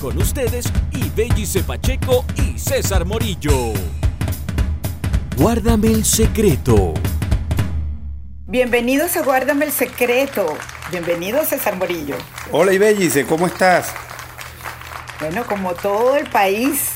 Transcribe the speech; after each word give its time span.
Con 0.00 0.16
ustedes, 0.16 0.72
Ibellice 0.92 1.62
Pacheco 1.62 2.24
y 2.36 2.58
César 2.58 3.04
Morillo. 3.04 3.74
Guárdame 5.36 5.88
el 5.88 6.06
secreto. 6.06 6.94
Bienvenidos 8.46 9.18
a 9.18 9.22
Guárdame 9.22 9.66
el 9.66 9.72
secreto. 9.72 10.56
Bienvenido 10.90 11.44
César 11.44 11.76
Morillo. 11.76 12.16
Hola 12.50 12.72
Ibellice, 12.72 13.26
¿cómo 13.26 13.46
estás? 13.46 13.92
Bueno, 15.20 15.44
como 15.44 15.74
todo 15.74 16.16
el 16.16 16.30
país, 16.30 16.92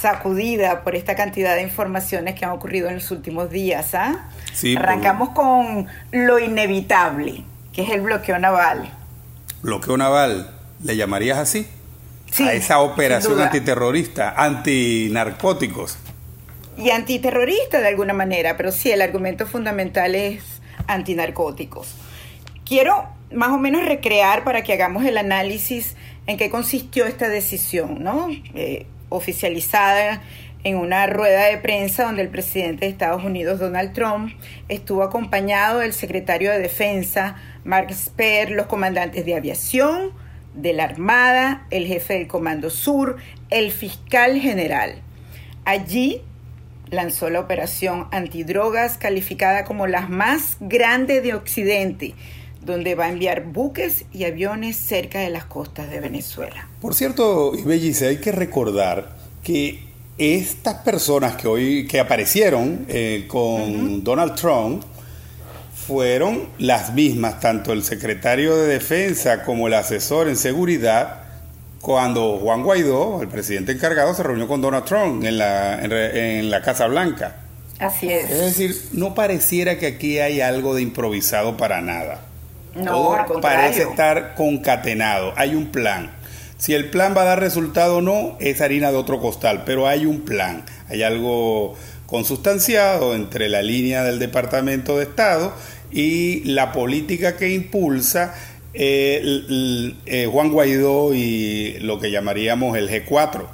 sacudida 0.00 0.84
por 0.84 0.94
esta 0.94 1.16
cantidad 1.16 1.56
de 1.56 1.62
informaciones 1.62 2.36
que 2.38 2.44
han 2.44 2.52
ocurrido 2.52 2.86
en 2.86 2.94
los 2.94 3.10
últimos 3.10 3.50
días. 3.50 3.92
¿ah? 3.96 4.28
Sí, 4.54 4.76
Arrancamos 4.76 5.30
con 5.30 5.88
lo 6.12 6.38
inevitable, 6.38 7.42
que 7.72 7.82
es 7.82 7.90
el 7.90 8.02
bloqueo 8.02 8.38
naval. 8.38 8.88
Bloqueo 9.62 9.96
naval, 9.96 10.54
¿le 10.84 10.96
llamarías 10.96 11.38
así? 11.38 11.66
Sí, 12.36 12.42
a 12.42 12.52
esa 12.52 12.80
operación 12.80 13.40
antiterrorista, 13.40 14.34
antinarcóticos. 14.36 15.96
Y 16.76 16.90
antiterrorista 16.90 17.80
de 17.80 17.88
alguna 17.88 18.12
manera, 18.12 18.58
pero 18.58 18.72
sí, 18.72 18.90
el 18.90 19.00
argumento 19.00 19.46
fundamental 19.46 20.14
es 20.14 20.42
antinarcóticos. 20.86 21.94
Quiero 22.66 23.08
más 23.32 23.48
o 23.52 23.58
menos 23.58 23.86
recrear 23.86 24.44
para 24.44 24.62
que 24.62 24.74
hagamos 24.74 25.06
el 25.06 25.16
análisis 25.16 25.96
en 26.26 26.36
qué 26.36 26.50
consistió 26.50 27.06
esta 27.06 27.30
decisión, 27.30 28.04
¿no? 28.04 28.28
Eh, 28.54 28.84
oficializada 29.08 30.20
en 30.62 30.76
una 30.76 31.06
rueda 31.06 31.44
de 31.44 31.56
prensa 31.56 32.04
donde 32.04 32.20
el 32.20 32.28
presidente 32.28 32.84
de 32.84 32.90
Estados 32.90 33.24
Unidos, 33.24 33.60
Donald 33.60 33.94
Trump, 33.94 34.34
estuvo 34.68 35.02
acompañado 35.02 35.78
del 35.78 35.94
secretario 35.94 36.50
de 36.50 36.58
Defensa, 36.58 37.36
Mark 37.64 37.86
Esper, 37.88 38.50
los 38.50 38.66
comandantes 38.66 39.24
de 39.24 39.36
aviación, 39.36 40.10
de 40.56 40.72
la 40.72 40.84
Armada, 40.84 41.66
el 41.70 41.86
jefe 41.86 42.14
del 42.14 42.26
Comando 42.26 42.70
Sur, 42.70 43.16
el 43.50 43.70
fiscal 43.70 44.40
general. 44.40 45.02
Allí 45.64 46.22
lanzó 46.90 47.30
la 47.30 47.40
operación 47.40 48.06
antidrogas 48.10 48.96
calificada 48.98 49.64
como 49.64 49.86
la 49.86 50.08
más 50.08 50.56
grande 50.60 51.20
de 51.20 51.34
Occidente, 51.34 52.14
donde 52.62 52.94
va 52.94 53.06
a 53.06 53.10
enviar 53.10 53.44
buques 53.44 54.06
y 54.12 54.24
aviones 54.24 54.76
cerca 54.76 55.20
de 55.20 55.30
las 55.30 55.44
costas 55.44 55.90
de 55.90 56.00
Venezuela. 56.00 56.68
Por 56.80 56.94
cierto, 56.94 57.52
Ibellice, 57.54 58.08
hay 58.08 58.16
que 58.18 58.32
recordar 58.32 59.16
que 59.42 59.84
estas 60.18 60.76
personas 60.76 61.36
que 61.36 61.46
hoy 61.46 61.86
que 61.86 62.00
aparecieron 62.00 62.86
eh, 62.88 63.26
con 63.28 64.02
Donald 64.02 64.34
Trump 64.34 64.82
fueron 65.86 66.48
las 66.58 66.92
mismas, 66.94 67.40
tanto 67.40 67.72
el 67.72 67.82
secretario 67.84 68.56
de 68.56 68.66
Defensa 68.66 69.42
como 69.44 69.68
el 69.68 69.74
asesor 69.74 70.28
en 70.28 70.36
seguridad, 70.36 71.22
cuando 71.80 72.38
Juan 72.38 72.62
Guaidó, 72.64 73.22
el 73.22 73.28
presidente 73.28 73.72
encargado, 73.72 74.12
se 74.14 74.22
reunió 74.22 74.48
con 74.48 74.60
Donald 74.60 74.84
Trump 74.84 75.24
en 75.24 75.38
la, 75.38 75.80
en, 75.84 76.50
la 76.50 76.60
Casa 76.62 76.86
Blanca. 76.88 77.36
Así 77.78 78.10
Es 78.10 78.30
es. 78.30 78.40
decir, 78.40 78.76
no 78.92 79.14
pareciera 79.14 79.78
que 79.78 79.86
aquí 79.86 80.18
hay 80.18 80.40
algo 80.40 80.74
de 80.74 80.82
improvisado 80.82 81.56
para 81.56 81.80
nada. 81.80 82.22
No, 82.74 82.90
Todo 82.92 83.12
al 83.14 83.26
contrario. 83.26 83.40
parece 83.60 83.82
estar 83.82 84.34
concatenado. 84.34 85.32
Hay 85.36 85.54
un 85.54 85.66
plan. 85.66 86.10
Si 86.58 86.74
el 86.74 86.90
plan 86.90 87.14
va 87.16 87.22
a 87.22 87.26
dar 87.26 87.40
resultado 87.40 87.98
o 87.98 88.02
no, 88.02 88.36
es 88.40 88.60
harina 88.60 88.90
de 88.90 88.96
otro 88.96 89.20
costal, 89.20 89.62
pero 89.64 89.86
hay 89.86 90.06
un 90.06 90.22
plan. 90.22 90.64
Hay 90.88 91.02
algo 91.02 91.74
consustanciado 92.06 93.14
entre 93.14 93.48
la 93.48 93.62
línea 93.62 94.02
del 94.02 94.18
Departamento 94.18 94.96
de 94.96 95.04
Estado 95.04 95.52
y 95.90 96.44
la 96.44 96.72
política 96.72 97.36
que 97.36 97.50
impulsa 97.50 98.34
eh, 98.74 99.94
eh, 100.06 100.28
Juan 100.30 100.50
Guaidó 100.50 101.14
y 101.14 101.78
lo 101.80 101.98
que 101.98 102.10
llamaríamos 102.10 102.76
el 102.76 102.90
G4. 102.90 103.46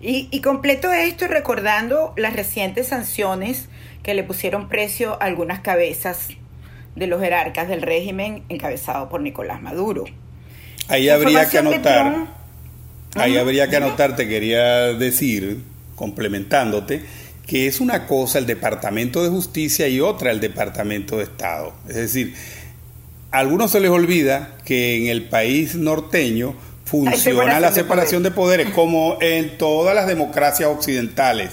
Y, 0.00 0.28
y 0.30 0.40
completo 0.40 0.92
esto 0.92 1.26
recordando 1.26 2.14
las 2.16 2.34
recientes 2.34 2.88
sanciones 2.88 3.68
que 4.02 4.14
le 4.14 4.22
pusieron 4.22 4.68
precio 4.68 5.20
a 5.20 5.26
algunas 5.26 5.60
cabezas 5.60 6.28
de 6.94 7.06
los 7.06 7.20
jerarcas 7.20 7.68
del 7.68 7.82
régimen 7.82 8.42
encabezado 8.48 9.08
por 9.08 9.20
Nicolás 9.20 9.60
Maduro. 9.60 10.04
Ahí 10.88 11.08
habría 11.08 11.48
que 11.48 11.58
anotar. 11.58 12.12
Trump. 12.12 12.28
Ahí 13.14 13.36
habría 13.36 13.68
que 13.68 13.76
anotar, 13.76 14.16
te 14.16 14.28
quería 14.28 14.92
decir, 14.94 15.62
complementándote, 15.96 17.02
que 17.48 17.66
es 17.66 17.80
una 17.80 18.06
cosa 18.06 18.38
el 18.38 18.44
Departamento 18.44 19.24
de 19.24 19.30
Justicia 19.30 19.88
y 19.88 20.00
otra 20.00 20.30
el 20.30 20.38
Departamento 20.38 21.16
de 21.16 21.24
Estado. 21.24 21.72
Es 21.88 21.94
decir, 21.94 22.34
a 23.30 23.38
algunos 23.38 23.70
se 23.70 23.80
les 23.80 23.90
olvida 23.90 24.58
que 24.66 24.98
en 24.98 25.06
el 25.06 25.30
país 25.30 25.74
norteño 25.74 26.54
funciona 26.84 27.58
la 27.58 27.70
de 27.70 27.74
separación 27.74 28.22
de 28.22 28.32
poderes 28.32 28.68
como 28.74 29.16
en 29.22 29.56
todas 29.56 29.94
las 29.94 30.06
democracias 30.06 30.68
occidentales. 30.68 31.52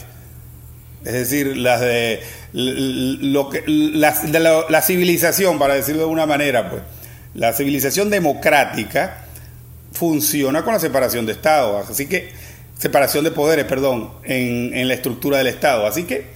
Es 1.06 1.14
decir, 1.14 1.56
las 1.56 1.80
de 1.80 2.20
lo 2.52 3.50
que 3.50 3.62
de 3.62 4.40
la, 4.42 4.66
la 4.68 4.82
civilización, 4.82 5.58
para 5.58 5.76
decirlo 5.76 6.02
de 6.02 6.08
una 6.08 6.26
manera, 6.26 6.70
pues, 6.70 6.82
la 7.36 7.54
civilización 7.54 8.10
democrática 8.10 9.26
funciona 9.94 10.62
con 10.66 10.74
la 10.74 10.80
separación 10.82 11.26
de 11.26 11.32
Estado, 11.32 11.78
así 11.78 12.08
que 12.08 12.34
separación 12.78 13.24
de 13.24 13.32
poderes, 13.32 13.66
perdón, 13.66 14.10
en, 14.24 14.74
en 14.74 14.88
la 14.88 14.94
estructura 14.94 15.38
del 15.38 15.48
Estado, 15.48 15.88
así 15.88 16.04
que 16.04 16.36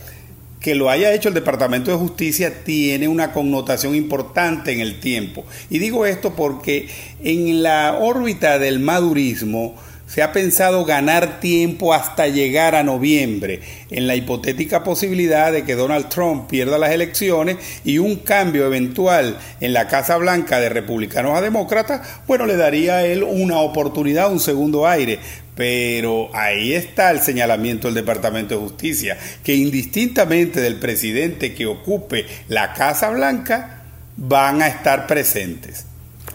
que 0.59 0.75
lo 0.75 0.89
haya 0.89 1.13
hecho 1.13 1.29
el 1.29 1.33
Departamento 1.33 1.89
de 1.89 1.97
Justicia 1.97 2.63
tiene 2.63 3.07
una 3.07 3.31
connotación 3.31 3.95
importante 3.95 4.71
en 4.71 4.81
el 4.81 4.99
tiempo. 4.99 5.45
Y 5.69 5.79
digo 5.79 6.05
esto 6.05 6.35
porque 6.35 6.89
en 7.23 7.63
la 7.63 7.97
órbita 7.99 8.59
del 8.59 8.79
madurismo 8.79 9.75
se 10.09 10.23
ha 10.23 10.33
pensado 10.33 10.85
ganar 10.85 11.39
tiempo 11.39 11.93
hasta 11.93 12.27
llegar 12.27 12.73
a 12.73 12.83
noviembre, 12.83 13.61
en 13.91 14.07
la 14.07 14.15
hipotética 14.15 14.83
posibilidad 14.83 15.51
de 15.51 15.63
que 15.63 15.75
Donald 15.75 16.09
Trump 16.09 16.49
pierda 16.49 16.79
las 16.79 16.91
elecciones 16.91 17.57
y 17.85 17.99
un 17.99 18.15
cambio 18.15 18.65
eventual 18.65 19.37
en 19.61 19.71
la 19.71 19.87
Casa 19.87 20.17
Blanca 20.17 20.59
de 20.59 20.69
republicanos 20.69 21.37
a 21.37 21.41
demócratas, 21.41 22.01
bueno, 22.25 22.47
le 22.47 22.57
daría 22.57 22.97
a 22.97 23.05
él 23.05 23.21
una 23.21 23.59
oportunidad, 23.59 24.31
un 24.31 24.39
segundo 24.39 24.87
aire. 24.87 25.19
Pero 25.53 26.29
ahí 26.33 26.73
está 26.73 27.11
el 27.11 27.19
señalamiento 27.19 27.87
del 27.87 27.95
Departamento 27.95 28.55
de 28.55 28.61
Justicia, 28.61 29.17
que 29.43 29.53
indistintamente 29.53 30.61
del 30.61 30.75
presidente 30.75 31.53
que 31.53 31.67
ocupe 31.67 32.25
la 32.47 32.73
Casa 32.73 33.09
Blanca, 33.09 33.83
van 34.15 34.61
a 34.61 34.67
estar 34.67 35.05
presentes. 35.05 35.85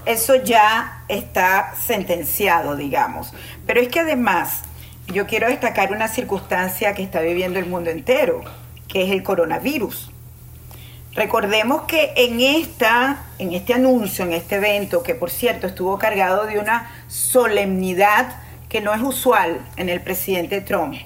Eso 0.07 0.37
ya 0.37 1.05
está 1.09 1.75
sentenciado, 1.81 2.77
digamos. 2.77 3.33
Pero 3.67 3.81
es 3.81 3.89
que 3.89 4.01
además 4.01 4.63
yo 5.07 5.27
quiero 5.27 5.49
destacar 5.49 5.93
una 5.93 6.09
circunstancia 6.09 6.95
que 6.95 7.03
está 7.03 7.21
viviendo 7.21 7.59
el 7.59 7.67
mundo 7.67 7.91
entero, 7.91 8.43
que 8.89 9.05
es 9.05 9.11
el 9.11 9.23
coronavirus. 9.23 10.11
Recordemos 11.15 11.83
que 11.83 12.13
en 12.17 12.41
esta, 12.41 13.23
en 13.39 13.53
este 13.53 13.75
anuncio, 13.75 14.25
en 14.25 14.33
este 14.33 14.57
evento, 14.57 15.03
que 15.03 15.15
por 15.15 15.31
cierto 15.31 15.69
estuvo 15.69 15.97
cargado 15.97 16.47
de 16.47 16.59
una 16.59 16.91
solemnidad 17.07 18.37
que 18.69 18.81
no 18.81 18.93
es 18.93 19.01
usual 19.01 19.65
en 19.77 19.89
el 19.89 20.01
presidente 20.01 20.61
Trump, 20.61 20.97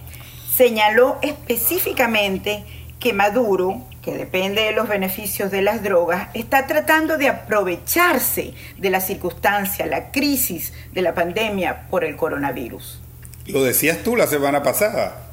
señaló 0.56 1.18
específicamente 1.20 2.64
que 2.98 3.12
Maduro, 3.12 3.82
que 4.08 4.16
depende 4.16 4.62
de 4.62 4.72
los 4.72 4.88
beneficios 4.88 5.50
de 5.50 5.60
las 5.60 5.82
drogas, 5.82 6.28
está 6.32 6.66
tratando 6.66 7.18
de 7.18 7.28
aprovecharse 7.28 8.54
de 8.78 8.90
la 8.90 9.02
circunstancia, 9.02 9.84
la 9.84 10.10
crisis 10.10 10.72
de 10.92 11.02
la 11.02 11.12
pandemia 11.14 11.88
por 11.90 12.04
el 12.04 12.16
coronavirus. 12.16 13.00
Lo 13.46 13.62
decías 13.62 13.98
tú 13.98 14.16
la 14.16 14.26
semana 14.26 14.62
pasada. 14.62 15.26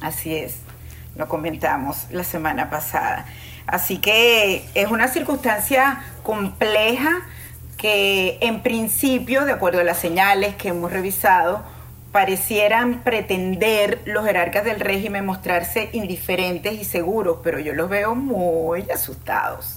Así 0.00 0.34
es, 0.34 0.56
lo 1.14 1.28
comentamos 1.28 2.06
la 2.10 2.24
semana 2.24 2.68
pasada. 2.68 3.26
Así 3.68 3.98
que 3.98 4.64
es 4.74 4.90
una 4.90 5.06
circunstancia 5.06 6.02
compleja 6.24 7.22
que 7.76 8.38
en 8.40 8.60
principio, 8.60 9.44
de 9.44 9.52
acuerdo 9.52 9.80
a 9.80 9.84
las 9.84 9.98
señales 9.98 10.56
que 10.56 10.68
hemos 10.68 10.90
revisado, 10.90 11.62
parecieran 12.16 13.02
pretender 13.02 14.00
los 14.06 14.24
jerarcas 14.24 14.64
del 14.64 14.80
régimen 14.80 15.26
mostrarse 15.26 15.90
indiferentes 15.92 16.80
y 16.80 16.82
seguros, 16.82 17.40
pero 17.44 17.60
yo 17.60 17.74
los 17.74 17.90
veo 17.90 18.14
muy 18.14 18.90
asustados. 18.90 19.74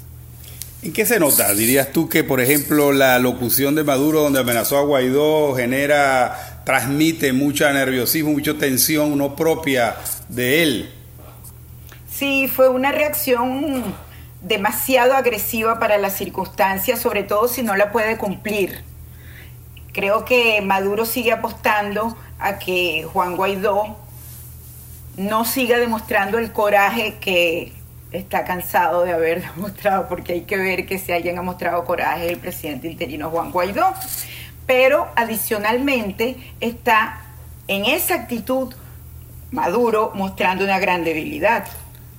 ¿En 0.81 0.93
qué 0.93 1.05
se 1.05 1.19
nota? 1.19 1.53
¿Dirías 1.53 1.91
tú 1.91 2.07
que, 2.07 2.23
por 2.23 2.39
ejemplo, 2.39 2.93
la 2.93 3.19
locución 3.19 3.75
de 3.75 3.83
Maduro 3.83 4.21
donde 4.21 4.39
amenazó 4.39 4.77
a 4.77 4.83
Guaidó 4.83 5.53
genera, 5.53 6.61
transmite 6.63 7.33
mucha 7.33 7.73
nerviosismo, 7.73 8.31
mucha 8.31 8.53
tensión 8.53 9.17
no 9.17 9.35
propia 9.35 9.97
de 10.29 10.63
él? 10.63 10.93
Sí, 12.09 12.47
fue 12.47 12.69
una 12.69 12.93
reacción 12.93 13.83
demasiado 14.41 15.13
agresiva 15.13 15.77
para 15.77 15.97
las 15.97 16.15
circunstancias, 16.15 17.01
sobre 17.01 17.23
todo 17.23 17.49
si 17.49 17.63
no 17.63 17.75
la 17.75 17.91
puede 17.91 18.15
cumplir. 18.15 18.81
Creo 19.91 20.25
que 20.25 20.61
Maduro 20.61 21.05
sigue 21.05 21.31
apostando 21.31 22.15
a 22.39 22.59
que 22.59 23.07
Juan 23.11 23.35
Guaidó 23.35 23.97
no 25.17 25.45
siga 25.45 25.77
demostrando 25.77 26.37
el 26.37 26.51
coraje 26.51 27.17
que 27.19 27.73
está 28.11 28.45
cansado 28.45 29.03
de 29.03 29.13
haber 29.13 29.41
demostrado, 29.55 30.07
porque 30.07 30.33
hay 30.33 30.41
que 30.41 30.57
ver 30.57 30.85
que 30.85 30.97
si 30.97 31.11
alguien 31.11 31.37
ha 31.37 31.41
mostrado 31.41 31.83
coraje 31.85 32.29
el 32.29 32.37
presidente 32.37 32.87
interino 32.87 33.29
Juan 33.29 33.51
Guaidó. 33.51 33.93
pero 34.65 35.07
adicionalmente 35.15 36.37
está 36.59 37.21
en 37.67 37.85
esa 37.85 38.15
actitud 38.15 38.73
Maduro 39.51 40.11
mostrando 40.13 40.63
una 40.63 40.77
gran 40.77 41.03
debilidad. 41.03 41.65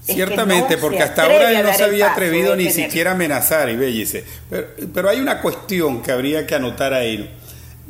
Ciertamente, 0.03 0.79
porque 0.79 1.03
hasta 1.03 1.25
ahora 1.25 1.53
él 1.53 1.63
no 1.63 1.73
se 1.73 1.85
había 1.85 2.11
atrevido 2.11 2.57
ni 2.57 2.71
siquiera 2.71 3.13
a 3.13 3.15
amenazar, 3.15 3.69
y 3.69 4.07
Pero, 4.49 4.67
pero 4.93 5.09
hay 5.09 5.21
una 5.21 5.41
cuestión 5.41 6.03
que 6.03 6.11
habría 6.11 6.47
que 6.47 6.55
anotar 6.55 6.93
ahí. 6.93 7.40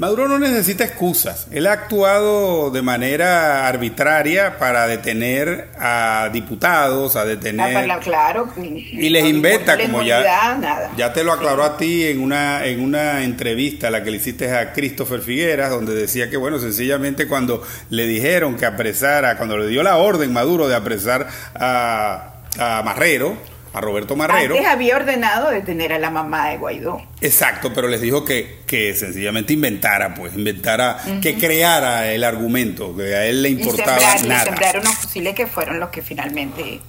Maduro 0.00 0.28
no 0.28 0.38
necesita 0.38 0.82
excusas. 0.82 1.46
Él 1.50 1.66
ha 1.66 1.72
actuado 1.72 2.70
de 2.70 2.80
manera 2.80 3.68
arbitraria 3.68 4.56
para 4.56 4.86
detener 4.86 5.68
a 5.78 6.30
diputados, 6.32 7.16
a 7.16 7.26
detener. 7.26 7.90
Ah, 7.90 8.00
claro. 8.00 8.48
Y 8.56 9.10
les 9.10 9.26
inventa, 9.26 9.76
como 9.76 10.02
ya, 10.02 10.88
ya 10.96 11.12
te 11.12 11.22
lo 11.22 11.34
aclaró 11.34 11.64
a 11.64 11.76
ti 11.76 12.06
en 12.06 12.22
una, 12.22 12.64
en 12.64 12.80
una 12.80 13.22
entrevista 13.24 13.88
a 13.88 13.90
la 13.90 14.02
que 14.02 14.10
le 14.10 14.16
hiciste 14.16 14.50
a 14.50 14.72
Christopher 14.72 15.20
Figueras, 15.20 15.68
donde 15.68 15.94
decía 15.94 16.30
que, 16.30 16.38
bueno, 16.38 16.58
sencillamente 16.58 17.28
cuando 17.28 17.62
le 17.90 18.06
dijeron 18.06 18.56
que 18.56 18.64
apresara, 18.64 19.36
cuando 19.36 19.58
le 19.58 19.66
dio 19.66 19.82
la 19.82 19.98
orden 19.98 20.32
Maduro 20.32 20.66
de 20.66 20.76
apresar 20.76 21.28
a, 21.54 22.36
a 22.58 22.82
Marrero, 22.82 23.36
a 23.72 23.80
Roberto 23.80 24.16
Marrero. 24.16 24.54
Antes 24.54 24.68
había 24.68 24.96
ordenado 24.96 25.50
detener 25.50 25.92
a 25.92 25.98
la 25.98 26.10
mamá 26.10 26.50
de 26.50 26.58
Guaidó. 26.58 27.02
Exacto, 27.20 27.72
pero 27.74 27.88
les 27.88 28.00
dijo 28.00 28.24
que, 28.24 28.60
que 28.66 28.94
sencillamente 28.94 29.52
inventara, 29.52 30.14
pues, 30.14 30.34
inventara, 30.34 30.98
que 31.22 31.36
creara 31.36 32.12
el 32.12 32.24
argumento, 32.24 32.96
que 32.96 33.14
a 33.14 33.26
él 33.26 33.42
le 33.42 33.50
importaba 33.50 33.98
y 34.22 34.26
nada. 34.26 34.42
Y 34.42 34.46
sembraron 34.46 34.82
unos 34.82 34.96
fusiles 34.96 35.34
que 35.34 35.46
fueron 35.46 35.78
los 35.78 35.90
que 35.90 36.02
finalmente. 36.02 36.80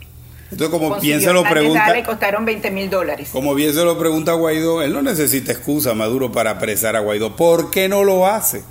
Entonces, 0.52 0.70
como 0.70 1.00
bien 1.00 1.22
se 1.22 1.32
lo 1.32 1.44
pregunta. 1.44 1.94
Le 1.94 2.04
costaron 2.04 2.44
20 2.44 2.72
mil 2.72 2.90
dólares. 2.90 3.30
Como 3.32 3.56
bien 3.56 3.74
se 3.74 3.84
lo 3.86 3.98
pregunta 3.98 4.34
Guaidó, 4.34 4.82
él 4.82 4.92
no 4.92 5.02
necesita 5.02 5.52
excusa, 5.52 5.94
Maduro, 5.94 6.32
para 6.32 6.52
apresar 6.52 6.96
a 6.96 7.00
Guaidó. 7.00 7.36
¿Por 7.36 7.72
qué 7.72 7.88
no 7.88 8.04
lo 8.04 8.28
hace? 8.28 8.64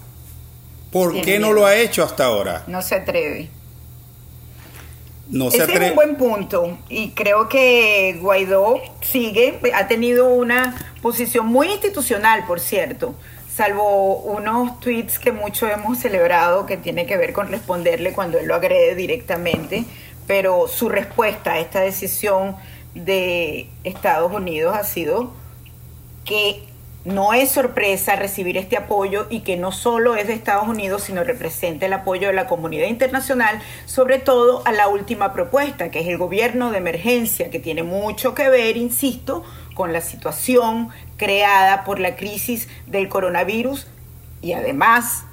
¿Por 0.92 1.20
qué 1.22 1.38
no 1.38 1.52
lo 1.52 1.66
ha 1.66 1.76
hecho 1.76 2.02
hasta 2.02 2.24
ahora? 2.24 2.64
No 2.66 2.82
se 2.82 2.96
atreve. 2.96 3.48
No 5.30 5.48
Ese 5.48 5.62
es 5.62 5.90
un 5.90 5.94
buen 5.94 6.16
punto 6.16 6.76
y 6.88 7.10
creo 7.10 7.48
que 7.48 8.18
Guaidó 8.20 8.80
sigue, 9.00 9.60
ha 9.74 9.86
tenido 9.86 10.28
una 10.28 10.76
posición 11.02 11.46
muy 11.46 11.68
institucional, 11.68 12.46
por 12.46 12.58
cierto, 12.58 13.14
salvo 13.54 14.16
unos 14.16 14.80
tweets 14.80 15.20
que 15.20 15.30
muchos 15.30 15.70
hemos 15.70 15.98
celebrado 15.98 16.66
que 16.66 16.76
tiene 16.76 17.06
que 17.06 17.16
ver 17.16 17.32
con 17.32 17.48
responderle 17.48 18.12
cuando 18.12 18.38
él 18.38 18.48
lo 18.48 18.56
agrede 18.56 18.96
directamente, 18.96 19.84
pero 20.26 20.66
su 20.66 20.88
respuesta 20.88 21.52
a 21.52 21.58
esta 21.60 21.80
decisión 21.80 22.56
de 22.94 23.68
Estados 23.84 24.32
Unidos 24.32 24.74
ha 24.76 24.82
sido 24.82 25.32
que 26.24 26.69
no 27.04 27.32
es 27.32 27.50
sorpresa 27.50 28.16
recibir 28.16 28.58
este 28.58 28.76
apoyo 28.76 29.26
y 29.30 29.40
que 29.40 29.56
no 29.56 29.72
solo 29.72 30.16
es 30.16 30.26
de 30.26 30.34
Estados 30.34 30.68
Unidos, 30.68 31.04
sino 31.04 31.24
representa 31.24 31.86
el 31.86 31.92
apoyo 31.94 32.28
de 32.28 32.34
la 32.34 32.46
comunidad 32.46 32.88
internacional, 32.88 33.60
sobre 33.86 34.18
todo 34.18 34.62
a 34.66 34.72
la 34.72 34.88
última 34.88 35.32
propuesta, 35.32 35.90
que 35.90 36.00
es 36.00 36.08
el 36.08 36.18
gobierno 36.18 36.70
de 36.70 36.78
emergencia, 36.78 37.50
que 37.50 37.58
tiene 37.58 37.82
mucho 37.82 38.34
que 38.34 38.50
ver, 38.50 38.76
insisto, 38.76 39.44
con 39.74 39.92
la 39.94 40.02
situación 40.02 40.90
creada 41.16 41.84
por 41.84 42.00
la 42.00 42.16
crisis 42.16 42.68
del 42.86 43.08
coronavirus 43.08 43.86
y 44.42 44.52
además 44.52 45.24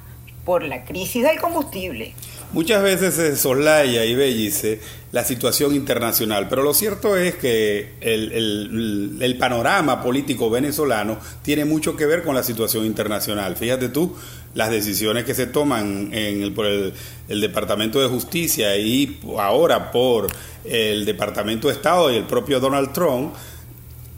por 0.44 0.62
la 0.62 0.84
crisis 0.84 1.22
del 1.22 1.38
combustible. 1.38 2.14
Muchas 2.50 2.82
veces 2.82 3.14
se 3.14 3.36
soslaya 3.36 4.06
y 4.06 4.14
bellice 4.14 4.80
la 5.12 5.22
situación 5.22 5.74
internacional, 5.74 6.48
pero 6.48 6.62
lo 6.62 6.72
cierto 6.72 7.14
es 7.14 7.34
que 7.34 7.92
el, 8.00 9.36
panorama 9.38 10.02
político 10.02 10.48
venezolano 10.48 11.18
tiene 11.42 11.66
mucho 11.66 11.94
que 11.94 12.06
ver 12.06 12.22
con 12.22 12.34
la 12.34 12.42
situación 12.42 12.86
internacional. 12.86 13.54
Fíjate 13.54 13.90
tú, 13.90 14.16
las 14.54 14.70
decisiones 14.70 15.24
que 15.24 15.34
se 15.34 15.46
toman 15.46 16.08
en 16.12 16.42
el, 16.42 16.52
por 16.52 16.64
el, 16.64 16.94
Departamento 17.28 18.00
de 18.00 18.08
Justicia 18.08 18.74
y 18.78 19.20
ahora 19.38 19.90
por 19.90 20.28
el 20.64 21.04
Departamento 21.04 21.68
de 21.68 21.74
Estado 21.74 22.10
y 22.10 22.16
el 22.16 22.24
propio 22.24 22.60
Donald 22.60 22.94
Trump, 22.94 23.34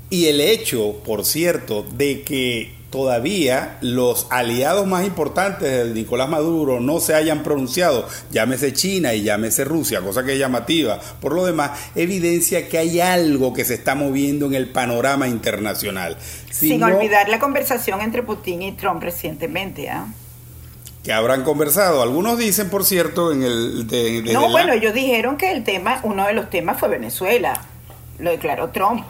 y 0.09 0.27
el 0.27 0.41
hecho, 0.41 1.01
por 1.05 1.25
cierto, 1.25 1.85
de 1.97 2.23
que 2.23 2.80
todavía 2.91 3.79
los 3.81 4.27
aliados 4.31 4.87
más 4.87 5.07
importantes 5.07 5.89
de 5.89 5.95
Nicolás 5.95 6.29
Maduro 6.29 6.81
no 6.81 7.01
se 7.01 7.15
hayan 7.15 7.43
pronunciado, 7.43 8.07
llámese 8.31 8.73
China 8.73 9.15
y 9.15 9.23
llámese 9.23 9.65
Rusia, 9.65 10.01
cosa 10.01 10.25
que 10.25 10.33
es 10.33 10.39
llamativa. 10.39 11.01
Por 11.21 11.35
lo 11.35 11.47
demás, 11.47 11.91
evidencia 11.95 12.69
que 12.69 12.79
hay 12.79 13.01
algo 13.01 13.53
que 13.53 13.65
se 13.65 13.75
está 13.75 13.95
moviendo 13.95 14.47
en 14.47 14.55
el 14.55 14.69
panorama 14.69 15.29
internacional. 15.29 16.17
Sin 16.51 16.83
olvidar 16.83 17.29
la 17.29 17.39
conversación 17.39 18.01
entre 18.01 18.23
Putin 18.23 18.63
y 18.63 18.73
Trump 18.73 19.03
recientemente. 19.03 19.89
¿ah? 19.89 20.07
Que 21.05 21.13
habrán 21.13 21.45
conversado. 21.45 22.03
Algunos 22.03 22.39
dicen, 22.39 22.69
por 22.69 22.85
cierto, 22.85 23.33
en 23.33 23.43
el... 23.43 23.87
De, 23.87 24.23
no, 24.33 24.51
bueno, 24.51 24.73
ellos 24.73 24.93
dijeron 24.93 25.37
que 25.37 25.53
el 25.53 25.65
tema, 25.65 26.01
uno 26.03 26.27
de 26.27 26.35
los 26.35 26.51
temas 26.51 26.79
fue 26.79 26.89
Venezuela. 26.89 27.63
Lo 28.19 28.31
declaró 28.31 28.71
Trump. 28.71 29.05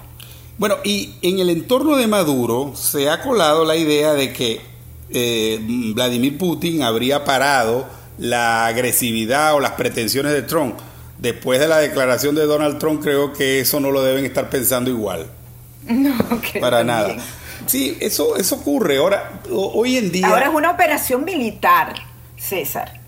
Bueno, 0.61 0.77
y 0.85 1.15
en 1.23 1.39
el 1.39 1.49
entorno 1.49 1.97
de 1.97 2.07
Maduro 2.07 2.77
se 2.77 3.09
ha 3.09 3.23
colado 3.23 3.65
la 3.65 3.77
idea 3.77 4.13
de 4.13 4.31
que 4.35 4.61
eh, 5.09 5.59
Vladimir 5.95 6.37
Putin 6.37 6.83
habría 6.83 7.25
parado 7.25 7.89
la 8.19 8.67
agresividad 8.67 9.55
o 9.55 9.61
las 9.61 9.71
pretensiones 9.73 10.33
de 10.33 10.43
Trump. 10.43 10.79
Después 11.17 11.61
de 11.61 11.67
la 11.67 11.79
declaración 11.79 12.35
de 12.35 12.45
Donald 12.45 12.79
Trump, 12.79 13.03
creo 13.03 13.33
que 13.33 13.61
eso 13.61 13.81
no 13.81 13.91
lo 13.91 14.03
deben 14.03 14.27
estar 14.27 14.51
pensando 14.51 14.91
igual. 14.91 15.27
No, 15.89 16.13
para 16.61 16.85
nada. 16.85 17.17
Sí, 17.65 17.97
eso, 17.99 18.37
eso 18.37 18.57
ocurre. 18.57 18.99
Ahora, 18.99 19.41
hoy 19.51 19.97
en 19.97 20.13
día. 20.13 20.27
Ahora 20.27 20.49
es 20.49 20.55
una 20.55 20.73
operación 20.73 21.25
militar, 21.25 21.95
César. 22.37 23.01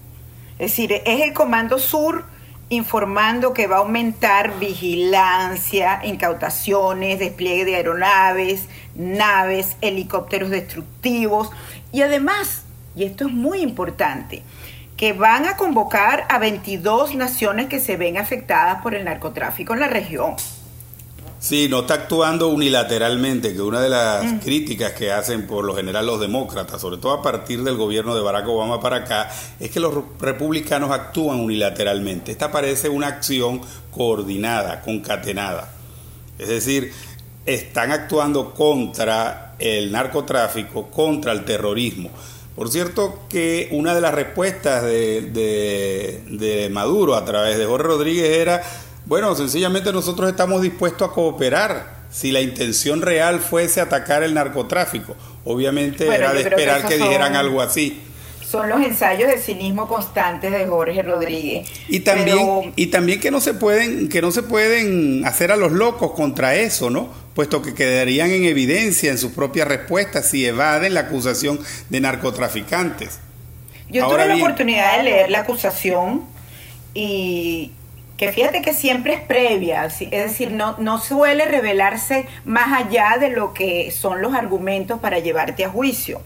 Es 0.59 0.71
decir, 0.71 0.91
es 1.05 1.21
el 1.21 1.35
Comando 1.35 1.79
Sur 1.79 2.25
informando 2.73 3.53
que 3.53 3.67
va 3.67 3.77
a 3.77 3.79
aumentar 3.81 4.59
vigilancia, 4.59 6.01
incautaciones, 6.05 7.19
despliegue 7.19 7.67
de 7.67 7.77
aeronaves, 7.77 8.67
naves, 8.95 9.77
helicópteros 9.83 10.49
destructivos 10.49 11.51
y 11.93 12.01
además, 12.01 12.65
y 12.97 13.05
esto 13.05 13.27
es 13.27 13.33
muy 13.35 13.61
importante, 13.61 14.43
que 14.97 15.13
van 15.13 15.45
a 15.45 15.59
convocar 15.59 16.25
a 16.31 16.39
22 16.39 17.15
naciones 17.15 17.67
que 17.67 17.79
se 17.79 17.99
ven 17.99 18.17
afectadas 18.17 18.83
por 18.83 18.95
el 18.95 19.05
narcotráfico 19.05 19.75
en 19.75 19.81
la 19.81 19.89
región. 19.89 20.37
Sí, 21.43 21.69
no 21.69 21.81
está 21.81 21.95
actuando 21.95 22.47
unilateralmente, 22.51 23.53
que 23.53 23.61
una 23.61 23.81
de 23.81 23.89
las 23.89 24.25
mm. 24.25 24.39
críticas 24.39 24.93
que 24.93 25.11
hacen 25.11 25.49
por 25.49 25.65
lo 25.65 25.75
general 25.75 26.07
los 26.07 26.21
demócratas, 26.21 26.81
sobre 26.81 26.99
todo 26.99 27.15
a 27.15 27.21
partir 27.21 27.65
del 27.65 27.77
gobierno 27.77 28.15
de 28.15 28.21
Barack 28.21 28.47
Obama 28.47 28.81
para 28.81 28.99
acá, 28.99 29.29
es 29.59 29.69
que 29.73 29.81
los 29.81 29.93
republicanos 30.21 30.93
actúan 30.93 31.41
unilateralmente. 31.41 32.31
Esta 32.31 32.53
parece 32.53 32.89
una 32.89 33.09
acción 33.09 33.61
coordinada, 33.91 34.83
concatenada. 34.83 35.73
Es 36.39 36.47
decir, 36.47 36.93
están 37.45 37.91
actuando 37.91 38.55
contra 38.55 39.57
el 39.59 39.91
narcotráfico, 39.91 40.93
contra 40.93 41.33
el 41.33 41.45
terrorismo. 41.45 42.11
Por 42.55 42.71
cierto 42.71 43.23
que 43.29 43.69
una 43.73 43.97
de 43.97 44.01
las 44.01 44.15
respuestas 44.15 44.85
de, 44.85 45.23
de, 45.23 46.23
de 46.29 46.69
Maduro 46.69 47.17
a 47.17 47.25
través 47.25 47.59
de 47.59 47.67
Jorge 47.67 47.89
Rodríguez 47.89 48.39
era 48.39 48.63
bueno, 49.05 49.35
sencillamente 49.35 49.93
nosotros 49.93 50.31
estamos 50.31 50.63
dispuestos 50.63 51.11
a 51.11 51.13
cooperar 51.13 52.03
si 52.11 52.31
la 52.31 52.41
intención 52.41 53.03
real 53.03 53.41
fuese 53.41 53.81
atacar 53.81 54.23
el 54.23 54.35
narcotráfico. 54.35 55.17
Obviamente 55.45 56.07
era 56.07 56.33
de 56.33 56.43
esperar 56.43 56.87
que, 56.87 56.97
dijeran 56.97 57.35
algo 57.35 57.61
así. 57.61 58.01
Son 58.49 58.69
los 58.69 58.83
ensayos 58.83 59.31
de 59.31 59.39
cinismo 59.39 59.89
constantes 59.89 60.53
de 60.53 60.67
Jorge 60.67 61.03
Rodríguez. 61.03 61.69
Y 61.89 62.01
también, 62.01 62.75
y 62.77 62.89
también 62.89 63.19
que 63.19 63.31
no 63.31 63.41
se 63.41 63.55
pueden, 63.55 64.11
que 64.11 64.21
no 64.21 64.31
se 64.31 64.43
pueden 64.43 65.25
hacer 65.25 65.51
a 65.51 65.57
los 65.57 65.73
locos 65.73 66.13
contra 66.13 66.55
eso, 66.55 66.91
¿no? 66.91 67.09
Puesto 67.35 67.63
que 67.63 67.73
quedarían 67.73 68.31
en 68.31 68.45
evidencia 68.45 69.11
en 69.11 69.17
sus 69.17 69.33
propias 69.33 69.67
respuestas 69.67 70.29
si 70.29 70.45
evaden 70.45 70.93
la 70.93 71.01
acusación 71.01 71.59
de 71.89 72.01
narcotraficantes. 72.01 73.21
Yo 73.89 74.07
tuve 74.07 74.27
la 74.27 74.37
oportunidad 74.37 74.99
de 74.99 75.03
leer 75.05 75.31
la 75.31 75.41
acusación 75.41 76.25
y 76.93 77.73
que 78.23 78.31
fíjate 78.33 78.63
que 78.63 78.73
siempre 78.73 79.15
es 79.15 79.21
previa, 79.21 79.85
es 79.87 79.99
decir, 79.99 80.53
no, 80.53 80.77
no 80.79 81.01
suele 81.01 81.45
revelarse 81.45 82.27
más 82.45 82.73
allá 82.73 83.17
de 83.19 83.31
lo 83.31 83.53
que 83.53 83.91
son 83.91 84.23
los 84.23 84.33
argumentos 84.33 85.01
para 85.01 85.19
llevarte 85.19 85.65
a 85.65 85.69
juicio. 85.69 86.23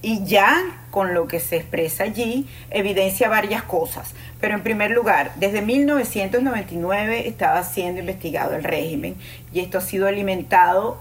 Y 0.00 0.24
ya 0.24 0.86
con 0.90 1.12
lo 1.12 1.28
que 1.28 1.40
se 1.40 1.56
expresa 1.56 2.04
allí 2.04 2.46
evidencia 2.70 3.28
varias 3.28 3.62
cosas. 3.62 4.14
Pero 4.40 4.54
en 4.54 4.62
primer 4.62 4.92
lugar, 4.92 5.32
desde 5.36 5.60
1999 5.60 7.28
estaba 7.28 7.62
siendo 7.62 8.00
investigado 8.00 8.56
el 8.56 8.64
régimen 8.64 9.14
y 9.52 9.60
esto 9.60 9.76
ha 9.76 9.82
sido 9.82 10.06
alimentado 10.06 10.96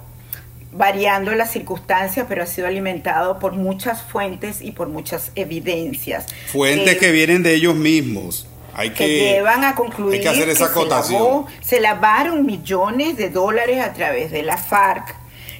variando 0.73 1.33
las 1.35 1.51
circunstancias, 1.51 2.25
pero 2.27 2.43
ha 2.43 2.47
sido 2.47 2.67
alimentado 2.67 3.39
por 3.39 3.53
muchas 3.53 4.01
fuentes 4.01 4.61
y 4.61 4.71
por 4.71 4.89
muchas 4.89 5.31
evidencias. 5.35 6.25
Fuentes 6.47 6.97
que 6.97 7.13
vienen 7.13 7.43
de 7.43 7.53
ellos 7.53 7.75
mismos 7.75 8.47
hay 8.75 8.91
que, 8.91 9.07
llevan 9.07 9.63
a 9.63 9.75
concluir 9.75 10.21
que 10.21 10.29
hacer 10.29 10.49
esa 10.49 10.65
acotación. 10.65 11.45
Se, 11.61 11.79
lavaron 11.79 12.45
millones 12.45 13.17
de 13.17 13.29
dólares 13.29 13.81
a 13.81 13.93
través 13.93 14.31
de 14.31 14.43
la 14.43 14.57
FARC, 14.57 15.15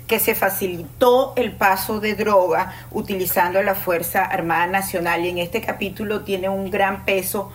que 0.07 0.19
se 0.19 0.35
facilitó 0.35 1.33
el 1.35 1.53
paso 1.53 1.99
de 1.99 2.15
droga 2.15 2.73
utilizando 2.91 3.61
la 3.61 3.75
Fuerza 3.75 4.23
Armada 4.23 4.67
Nacional 4.67 5.25
y 5.25 5.29
en 5.29 5.37
este 5.37 5.61
capítulo 5.61 6.21
tiene 6.21 6.49
un 6.49 6.71
gran 6.71 7.05
peso, 7.05 7.51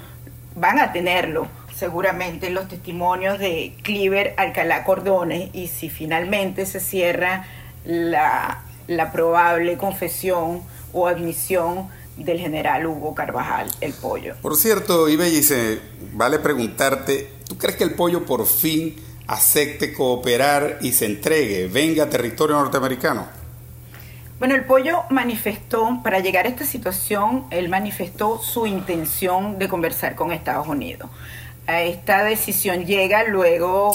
van 0.55 0.79
a 0.79 0.93
tenerlo 0.93 1.49
seguramente 1.75 2.51
los 2.51 2.67
testimonios 2.67 3.39
de 3.39 3.75
Cliver 3.83 4.35
Alcalá 4.37 4.83
Cordones 4.83 5.51
y 5.53 5.69
si 5.69 5.91
finalmente 5.91 6.67
se 6.67 6.81
cierra 6.81 7.45
la, 7.85 8.63
la 8.89 9.13
probable 9.13 9.77
confesión 9.77 10.63
o 10.93 11.07
admisión 11.07 11.89
del 12.25 12.39
general 12.39 12.87
Hugo 12.87 13.15
Carvajal, 13.15 13.69
el 13.81 13.93
pollo. 13.93 14.35
Por 14.43 14.57
cierto, 14.57 15.07
dice 15.07 15.81
vale 16.13 16.39
preguntarte, 16.39 17.31
¿tú 17.49 17.57
crees 17.57 17.77
que 17.77 17.85
el 17.85 17.95
pollo 17.95 18.25
por 18.25 18.47
fin 18.47 18.97
acepte 19.27 19.93
cooperar 19.93 20.79
y 20.81 20.93
se 20.93 21.07
entregue, 21.07 21.69
venga 21.69 22.05
a 22.05 22.11
territorio 22.11 22.57
norteamericano? 22.57 23.27
Bueno, 24.39 24.55
el 24.55 24.65
pollo 24.65 25.03
manifestó, 25.11 26.01
para 26.05 26.21
llegar 26.21 26.47
a 26.47 26.49
esta 26.49 26.65
situación, 26.65 27.47
él 27.51 27.69
manifestó 27.69 28.41
su 28.41 28.67
intención 28.67 29.59
de 29.59 29.69
conversar 29.69 30.15
con 30.15 30.31
Estados 30.31 30.69
Unidos. 30.69 31.11
A 31.67 31.83
esta 31.83 32.23
decisión 32.23 32.87
llega 32.87 33.25
luego 33.25 33.93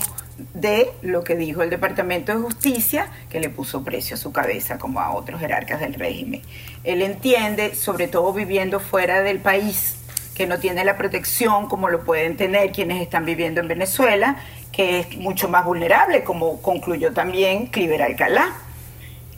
de 0.53 0.91
lo 1.01 1.23
que 1.23 1.35
dijo 1.35 1.63
el 1.63 1.69
Departamento 1.69 2.33
de 2.33 2.41
Justicia, 2.41 3.07
que 3.29 3.39
le 3.39 3.49
puso 3.49 3.83
precio 3.83 4.15
a 4.15 4.17
su 4.17 4.31
cabeza 4.31 4.77
como 4.77 4.99
a 4.99 5.13
otros 5.13 5.39
jerarcas 5.39 5.79
del 5.79 5.93
régimen. 5.93 6.41
Él 6.83 7.01
entiende, 7.01 7.75
sobre 7.75 8.07
todo 8.07 8.33
viviendo 8.33 8.79
fuera 8.79 9.21
del 9.21 9.39
país, 9.39 9.97
que 10.35 10.47
no 10.47 10.59
tiene 10.59 10.83
la 10.83 10.97
protección 10.97 11.67
como 11.67 11.89
lo 11.89 12.03
pueden 12.03 12.37
tener 12.37 12.71
quienes 12.71 13.01
están 13.01 13.25
viviendo 13.25 13.61
en 13.61 13.67
Venezuela, 13.67 14.37
que 14.71 14.99
es 14.99 15.17
mucho 15.17 15.47
más 15.49 15.65
vulnerable, 15.65 16.23
como 16.23 16.61
concluyó 16.61 17.13
también 17.13 17.67
Cliver 17.67 18.01
Alcalá. 18.01 18.53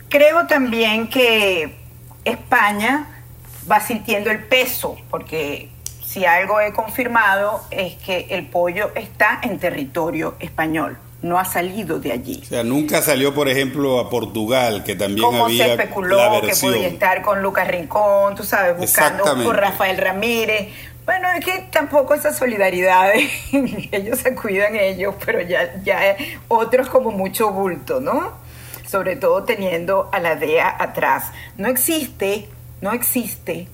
Creo 0.09 0.47
también 0.47 1.09
que 1.09 1.75
España 2.23 3.07
va 3.69 3.79
sintiendo 3.81 4.31
el 4.31 4.43
peso, 4.43 4.97
porque 5.09 5.69
si 6.15 6.25
algo 6.25 6.61
he 6.61 6.71
confirmado 6.71 7.65
es 7.71 7.95
que 7.95 8.27
el 8.29 8.47
pollo 8.47 8.91
está 8.95 9.41
en 9.43 9.59
territorio 9.59 10.35
español, 10.39 10.97
no 11.21 11.37
ha 11.37 11.43
salido 11.43 11.99
de 11.99 12.13
allí. 12.13 12.39
O 12.41 12.45
sea, 12.45 12.63
nunca 12.63 13.01
salió, 13.01 13.35
por 13.35 13.49
ejemplo, 13.49 13.99
a 13.99 14.09
Portugal, 14.09 14.85
que 14.85 14.95
también 14.95 15.25
Como 15.27 15.43
había 15.43 15.65
se 15.65 15.71
especuló 15.71 16.39
que 16.39 16.55
podía 16.55 16.87
estar 16.87 17.21
con 17.21 17.41
Lucas 17.41 17.67
Rincón, 17.67 18.33
tú 18.33 18.43
sabes, 18.43 18.77
buscando 18.77 19.25
con 19.25 19.57
Rafael 19.57 19.97
Ramírez. 19.97 20.69
Bueno, 21.03 21.27
es 21.37 21.43
que 21.43 21.67
tampoco 21.69 22.13
esa 22.13 22.31
solidaridad, 22.31 23.11
ellos 23.91 24.19
se 24.19 24.33
cuidan 24.35 24.77
ellos, 24.77 25.15
pero 25.25 25.41
ya, 25.41 25.83
ya 25.83 26.15
otros 26.47 26.87
como 26.87 27.11
mucho 27.11 27.51
bulto, 27.51 27.99
¿no? 27.99 28.35
Sobre 28.87 29.17
todo 29.17 29.43
teniendo 29.43 30.07
a 30.13 30.21
la 30.21 30.37
DEA 30.37 30.77
atrás. 30.79 31.33
No 31.57 31.67
existe, 31.67 32.47
no 32.79 32.93
existe 32.93 33.67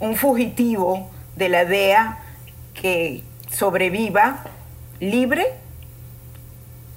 un 0.00 0.16
fugitivo 0.16 1.12
de 1.38 1.48
la 1.48 1.64
DEA 1.64 2.18
que 2.74 3.22
sobreviva 3.50 4.44
libre 5.00 5.46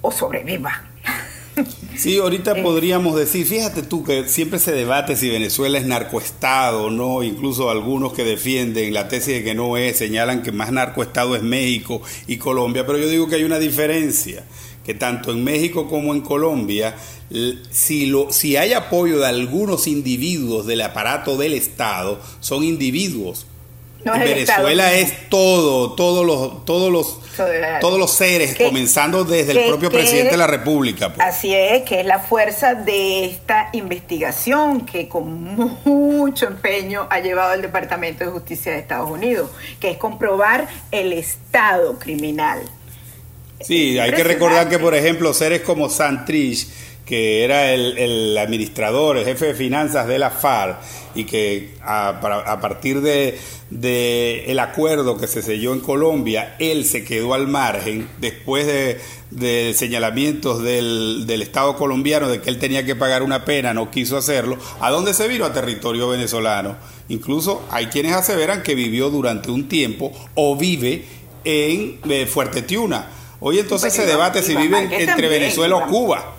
o 0.00 0.10
sobreviva. 0.10 0.82
Sí, 1.96 2.18
ahorita 2.18 2.52
eh. 2.58 2.62
podríamos 2.62 3.14
decir, 3.14 3.46
fíjate 3.46 3.82
tú 3.82 4.02
que 4.02 4.28
siempre 4.28 4.58
se 4.58 4.72
debate 4.72 5.16
si 5.16 5.30
Venezuela 5.30 5.78
es 5.78 5.86
narcoestado 5.86 6.84
o 6.84 6.90
no, 6.90 7.22
incluso 7.22 7.70
algunos 7.70 8.12
que 8.12 8.24
defienden 8.24 8.92
la 8.92 9.08
tesis 9.08 9.34
de 9.34 9.44
que 9.44 9.54
no 9.54 9.76
es, 9.76 9.96
señalan 9.98 10.42
que 10.42 10.50
más 10.50 10.72
narcoestado 10.72 11.36
es 11.36 11.42
México 11.42 12.02
y 12.26 12.38
Colombia, 12.38 12.84
pero 12.84 12.98
yo 12.98 13.08
digo 13.08 13.28
que 13.28 13.36
hay 13.36 13.44
una 13.44 13.60
diferencia, 13.60 14.44
que 14.84 14.94
tanto 14.94 15.30
en 15.30 15.44
México 15.44 15.88
como 15.88 16.12
en 16.12 16.22
Colombia, 16.22 16.96
si, 17.70 18.06
lo, 18.06 18.32
si 18.32 18.56
hay 18.56 18.72
apoyo 18.72 19.20
de 19.20 19.26
algunos 19.26 19.86
individuos 19.86 20.66
del 20.66 20.80
aparato 20.80 21.36
del 21.36 21.52
Estado, 21.52 22.20
son 22.40 22.64
individuos 22.64 23.46
Venezuela 24.04 24.92
es 24.94 25.28
todo, 25.28 25.92
todos 25.92 26.26
los, 26.26 26.64
todos 26.64 26.90
los, 26.90 27.18
todos 27.80 27.98
los 27.98 28.10
seres, 28.10 28.56
comenzando 28.56 29.24
desde 29.24 29.52
el 29.52 29.68
propio 29.68 29.90
presidente 29.90 30.32
de 30.32 30.36
la 30.36 30.46
República. 30.46 31.12
Pues. 31.12 31.26
Así 31.26 31.54
es, 31.54 31.82
que 31.82 32.00
es 32.00 32.06
la 32.06 32.18
fuerza 32.18 32.74
de 32.74 33.24
esta 33.26 33.68
investigación 33.72 34.84
que 34.86 35.08
con 35.08 35.78
mucho 35.84 36.46
empeño 36.46 37.06
ha 37.10 37.20
llevado 37.20 37.54
el 37.54 37.62
Departamento 37.62 38.24
de 38.24 38.30
Justicia 38.30 38.72
de 38.72 38.78
Estados 38.78 39.10
Unidos, 39.10 39.50
que 39.78 39.90
es 39.90 39.98
comprobar 39.98 40.68
el 40.90 41.12
estado 41.12 41.98
criminal. 41.98 42.60
Sí, 43.60 43.98
hay 43.98 44.12
que 44.12 44.24
recordar 44.24 44.68
que, 44.68 44.78
por 44.78 44.94
ejemplo, 44.94 45.32
seres 45.32 45.60
como 45.62 45.88
Santrich, 45.88 46.66
que 47.04 47.44
era 47.44 47.72
el, 47.72 48.36
administrador, 48.38 49.16
el 49.16 49.24
jefe 49.24 49.46
de 49.46 49.54
finanzas 49.54 50.06
de 50.06 50.18
la 50.18 50.30
FARC, 50.30 50.78
y 51.14 51.24
que 51.24 51.74
a, 51.82 52.58
partir 52.60 53.00
de, 53.00 53.38
el 54.46 54.58
acuerdo 54.58 55.18
que 55.18 55.26
se 55.26 55.42
selló 55.42 55.72
en 55.72 55.80
Colombia, 55.80 56.56
él 56.58 56.84
se 56.84 57.04
quedó 57.04 57.34
al 57.34 57.48
margen 57.48 58.08
después 58.18 58.66
de, 58.66 59.74
señalamientos 59.74 60.62
del, 60.62 61.24
del, 61.26 61.42
Estado 61.42 61.76
colombiano 61.76 62.28
de 62.28 62.40
que 62.40 62.50
él 62.50 62.58
tenía 62.58 62.84
que 62.84 62.94
pagar 62.94 63.22
una 63.22 63.44
pena, 63.44 63.74
no 63.74 63.90
quiso 63.90 64.16
hacerlo. 64.16 64.56
¿A 64.80 64.90
dónde 64.90 65.12
se 65.12 65.28
vino? 65.28 65.44
A 65.44 65.52
territorio 65.52 66.08
venezolano. 66.08 66.76
Incluso 67.08 67.62
hay 67.70 67.86
quienes 67.86 68.14
aseveran 68.14 68.62
que 68.62 68.74
vivió 68.74 69.10
durante 69.10 69.50
un 69.50 69.68
tiempo 69.68 70.12
o 70.34 70.56
vive 70.56 71.04
en 71.44 71.98
eh, 72.08 72.26
Fuerte 72.26 72.62
Tiuna. 72.62 73.06
Hoy 73.40 73.58
entonces 73.58 73.92
se 73.92 74.06
debate 74.06 74.42
si 74.42 74.54
vive 74.54 74.88
entre 75.02 75.28
Venezuela 75.28 75.76
o 75.76 75.86
Cuba. 75.88 76.36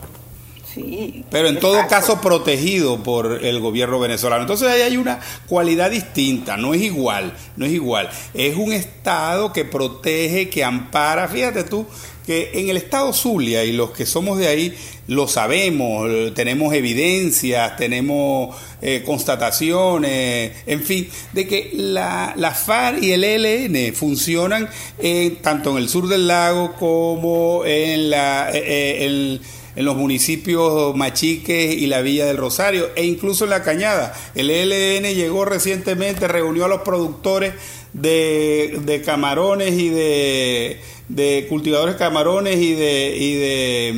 Pero 1.29 1.47
en 1.47 1.59
todo 1.59 1.87
caso 1.87 2.19
protegido 2.21 3.03
por 3.03 3.43
el 3.43 3.59
gobierno 3.59 3.99
venezolano. 3.99 4.43
Entonces 4.43 4.67
ahí 4.67 4.81
hay 4.81 4.97
una 4.97 5.19
cualidad 5.47 5.91
distinta, 5.91 6.57
no 6.57 6.73
es 6.73 6.81
igual, 6.81 7.33
no 7.55 7.65
es 7.65 7.71
igual. 7.71 8.09
Es 8.33 8.55
un 8.55 8.73
Estado 8.73 9.53
que 9.53 9.65
protege, 9.65 10.49
que 10.49 10.63
ampara. 10.63 11.27
Fíjate 11.27 11.63
tú 11.63 11.85
que 12.25 12.51
en 12.53 12.69
el 12.69 12.77
Estado 12.77 13.11
Zulia 13.11 13.65
y 13.65 13.73
los 13.73 13.91
que 13.91 14.05
somos 14.05 14.37
de 14.37 14.47
ahí 14.47 14.75
lo 15.07 15.27
sabemos, 15.27 16.09
tenemos 16.33 16.73
evidencias, 16.73 17.75
tenemos 17.75 18.55
eh, 18.81 19.03
constataciones, 19.05 20.53
en 20.65 20.81
fin, 20.81 21.09
de 21.33 21.47
que 21.47 21.71
la, 21.73 22.33
la 22.37 22.51
FARC 22.51 23.03
y 23.03 23.11
el 23.11 23.25
ELN 23.25 23.93
funcionan 23.93 24.69
tanto 25.41 25.71
en 25.71 25.77
el 25.77 25.89
sur 25.89 26.07
del 26.07 26.27
lago 26.27 26.73
como 26.73 27.63
en 27.65 28.09
la... 28.09 28.49
Eh, 28.51 28.61
eh, 28.63 29.39
en 29.75 29.85
los 29.85 29.95
municipios 29.95 30.95
Machiques 30.95 31.75
y 31.75 31.87
la 31.87 32.01
Villa 32.01 32.25
del 32.25 32.37
Rosario 32.37 32.89
e 32.95 33.05
incluso 33.05 33.45
en 33.45 33.51
la 33.51 33.63
Cañada. 33.63 34.13
El 34.35 34.49
ELN 34.49 35.13
llegó 35.15 35.45
recientemente, 35.45 36.27
reunió 36.27 36.65
a 36.65 36.67
los 36.67 36.81
productores 36.81 37.53
de, 37.93 39.01
camarones 39.05 39.73
y 39.73 39.89
de, 39.89 40.81
de, 41.09 41.45
cultivadores 41.49 41.95
de 41.95 41.99
camarones 41.99 42.59
y 42.59 42.73
de, 42.73 43.15
y 43.17 43.35
de 43.35 43.91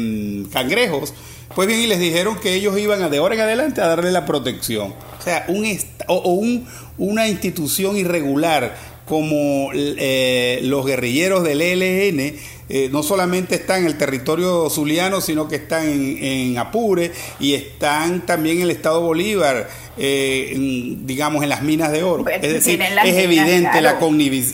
mm, 0.48 0.52
cangrejos. 0.52 1.14
Pues 1.56 1.68
bien, 1.68 1.80
y 1.80 1.88
les 1.88 2.00
dijeron 2.00 2.38
que 2.38 2.54
ellos 2.54 2.78
iban 2.78 3.10
de 3.10 3.18
ahora 3.18 3.36
en 3.36 3.42
adelante 3.42 3.82
a 3.82 3.88
darle 3.88 4.12
la 4.12 4.26
protección. 4.26 4.94
O 5.20 5.22
sea, 5.24 5.46
un, 5.48 5.66
o, 6.08 6.30
un, 6.32 6.68
una 6.98 7.28
institución 7.30 7.98
irregular 7.98 8.76
como 9.08 9.70
eh, 9.74 10.60
los 10.64 10.86
guerrilleros 10.86 11.44
del 11.44 11.62
ELN 11.62 12.36
eh, 12.68 12.90
no 12.92 13.04
solamente 13.04 13.56
están 13.56 13.82
en 13.82 13.86
el 13.88 13.98
territorio 13.98 14.70
zuliano, 14.72 15.22
sino 15.22 15.48
que 15.48 15.58
están 15.58 15.88
en, 15.88 16.58
Apure 16.58 17.12
y 17.40 17.54
están 17.54 18.26
también 18.26 18.58
en 18.58 18.64
el 18.64 18.72
estado 18.72 19.02
Bolívar, 19.02 19.70
eh, 19.98 20.54
digamos, 21.02 21.44
en 21.44 21.50
las 21.50 21.62
minas 21.62 21.92
de 21.92 22.02
oro. 22.04 22.28
es 22.28 22.42
decir, 22.42 22.82
es 22.82 23.16
evidente 23.18 23.82
la, 23.82 24.00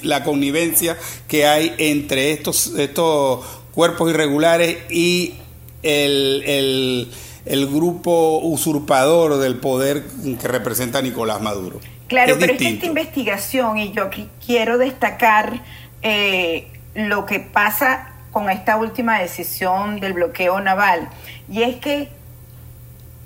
la 0.03 0.23
connivencia 0.23 0.97
que 1.27 1.45
hay 1.45 1.73
entre 1.77 2.31
estos, 2.31 2.73
estos 2.77 3.45
cuerpos 3.73 4.09
irregulares 4.09 4.77
y 4.89 5.35
el, 5.81 7.07
el, 7.45 7.67
grupo 7.67 8.39
usurpador 8.43 9.37
del 9.37 9.55
poder 9.55 10.03
que 10.39 10.47
representa 10.47 11.01
Nicolás 11.01 11.41
Maduro. 11.41 11.79
Claro, 12.07 12.35
pero 12.37 12.53
es 12.53 12.59
que 12.59 12.67
esta 12.67 12.85
investigación, 12.85 13.77
y 13.77 13.93
yo 13.93 14.09
quiero 14.45 14.77
destacar 14.77 15.63
eh, 16.01 16.67
lo 16.93 17.25
que 17.25 17.39
pasa 17.39 18.09
con 18.31 18.49
esta 18.49 18.77
última 18.77 19.19
decisión 19.19 19.99
del 19.99 20.13
bloqueo 20.13 20.59
naval, 20.61 21.09
y 21.49 21.63
es 21.63 21.77
que 21.77 22.09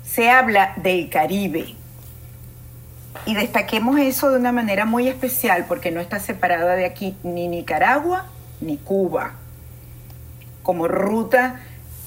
se 0.04 0.30
habla 0.30 0.72
del 0.76 1.08
Caribe. 1.10 1.74
Y 3.24 3.34
destaquemos 3.34 3.98
eso 3.98 4.30
de 4.30 4.38
una 4.38 4.52
manera 4.52 4.84
muy 4.84 5.08
especial 5.08 5.64
porque 5.66 5.90
no 5.90 6.00
está 6.00 6.20
separada 6.20 6.74
de 6.76 6.84
aquí 6.84 7.16
ni 7.22 7.48
Nicaragua 7.48 8.26
ni 8.60 8.76
Cuba 8.76 9.32
como 10.62 10.88
ruta 10.88 11.60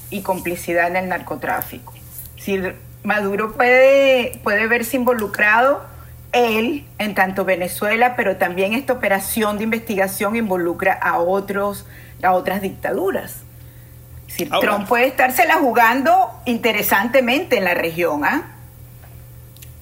y 0.10 0.22
complicidad 0.22 0.88
en 0.88 0.98
el 0.98 1.10
narcotráfico. 1.10 1.94
Si 2.38 2.62
Maduro 3.04 3.54
puede, 3.54 4.40
puede 4.44 4.68
verse 4.68 4.98
involucrado 4.98 5.82
él, 6.32 6.86
en 6.98 7.16
tanto 7.16 7.46
Venezuela, 7.46 8.16
pero 8.16 8.38
también 8.38 8.74
esta 8.74 8.94
operación 8.94 9.58
de 9.58 9.64
investigación 9.64 10.36
involucra 10.36 10.94
a, 10.94 11.20
otros, 11.20 11.86
a 12.22 12.34
otras 12.34 12.62
dictaduras. 12.62 13.44
Si 14.28 14.46
Trump 14.46 14.88
puede 14.88 15.08
estársela 15.08 15.56
jugando 15.56 16.32
interesantemente 16.46 17.58
en 17.58 17.64
la 17.64 17.74
región, 17.74 18.24
¿ah? 18.24 18.59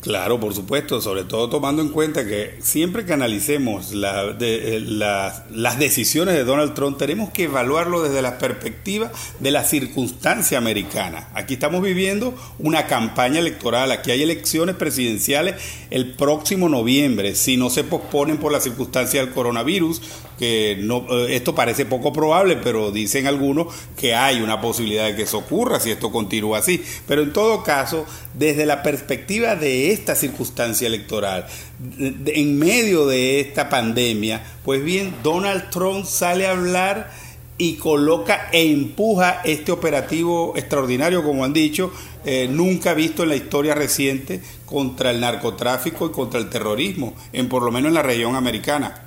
Claro, 0.08 0.40
por 0.40 0.54
supuesto, 0.54 1.02
sobre 1.02 1.26
todo 1.26 1.50
tomando 1.50 1.82
en 1.82 1.90
cuenta 1.90 2.26
que 2.26 2.60
siempre 2.62 3.06
que 3.06 3.12
analicemos 3.12 3.92
eh, 3.94 4.80
las 4.82 5.80
decisiones 5.80 6.34
de 6.34 6.46
Donald 6.46 6.74
Trump 6.76 6.98
tenemos 6.98 7.32
que 7.32 7.44
evaluarlo 7.44 8.02
desde 8.02 8.22
la 8.22 8.38
perspectiva 8.38 9.12
de 9.42 9.52
la 9.52 9.66
circunstancia 9.66 10.58
americana. 10.60 11.28
Aquí 11.34 11.56
estamos 11.56 11.82
viviendo 11.82 12.34
una 12.58 12.88
campaña 12.88 13.40
electoral, 13.40 13.92
aquí 13.92 14.12
hay 14.12 14.24
elecciones 14.24 14.78
presidenciales 14.78 15.56
el 15.90 16.14
próximo 16.14 16.70
noviembre, 16.70 17.36
si 17.36 17.58
no 17.58 17.70
se 17.70 17.84
posponen 17.84 18.38
por 18.38 18.54
la 18.54 18.62
circunstancia 18.62 19.20
del 19.20 19.34
coronavirus, 19.34 20.02
que 20.38 20.78
no, 20.80 21.06
eh, 21.10 21.36
esto 21.36 21.56
parece 21.56 21.86
poco 21.86 22.14
probable, 22.14 22.58
pero 22.58 22.92
dicen 22.92 23.28
algunos 23.28 23.68
que 23.96 24.16
hay 24.16 24.42
una 24.42 24.62
posibilidad 24.62 25.06
de 25.06 25.16
que 25.16 25.24
eso 25.24 25.40
ocurra 25.40 25.80
si 25.80 25.92
esto 25.92 26.12
continúa 26.12 26.60
así. 26.60 26.84
Pero 27.08 27.24
en 27.24 27.34
todo 27.34 27.64
caso, 27.64 28.06
desde 28.34 28.66
la 28.66 28.84
perspectiva 28.84 29.56
de 29.56 29.92
esta 29.92 30.16
circunstancia 30.16 30.88
electoral, 30.88 31.48
en 31.90 32.60
medio 32.60 33.08
de 33.08 33.40
esta 33.40 33.70
pandemia, 33.70 34.42
pues 34.64 34.84
bien, 34.84 35.14
Donald 35.24 35.70
Trump 35.70 36.06
sale 36.06 36.48
a 36.48 36.52
hablar 36.52 37.12
y 37.58 37.76
coloca 37.76 38.50
e 38.52 38.72
empuja 38.72 39.42
este 39.44 39.72
operativo 39.72 40.54
extraordinario, 40.56 41.24
como 41.24 41.44
han 41.44 41.54
dicho, 41.54 41.92
eh, 42.24 42.48
nunca 42.50 42.94
visto 42.94 43.24
en 43.24 43.30
la 43.30 43.36
historia 43.36 43.74
reciente 43.74 44.42
contra 44.66 45.10
el 45.10 45.20
narcotráfico 45.20 46.08
y 46.08 46.12
contra 46.12 46.40
el 46.40 46.50
terrorismo, 46.50 47.16
en 47.34 47.50
por 47.50 47.64
lo 47.64 47.72
menos 47.72 47.90
en 47.90 47.96
la 47.96 48.04
región 48.04 48.36
americana. 48.36 49.07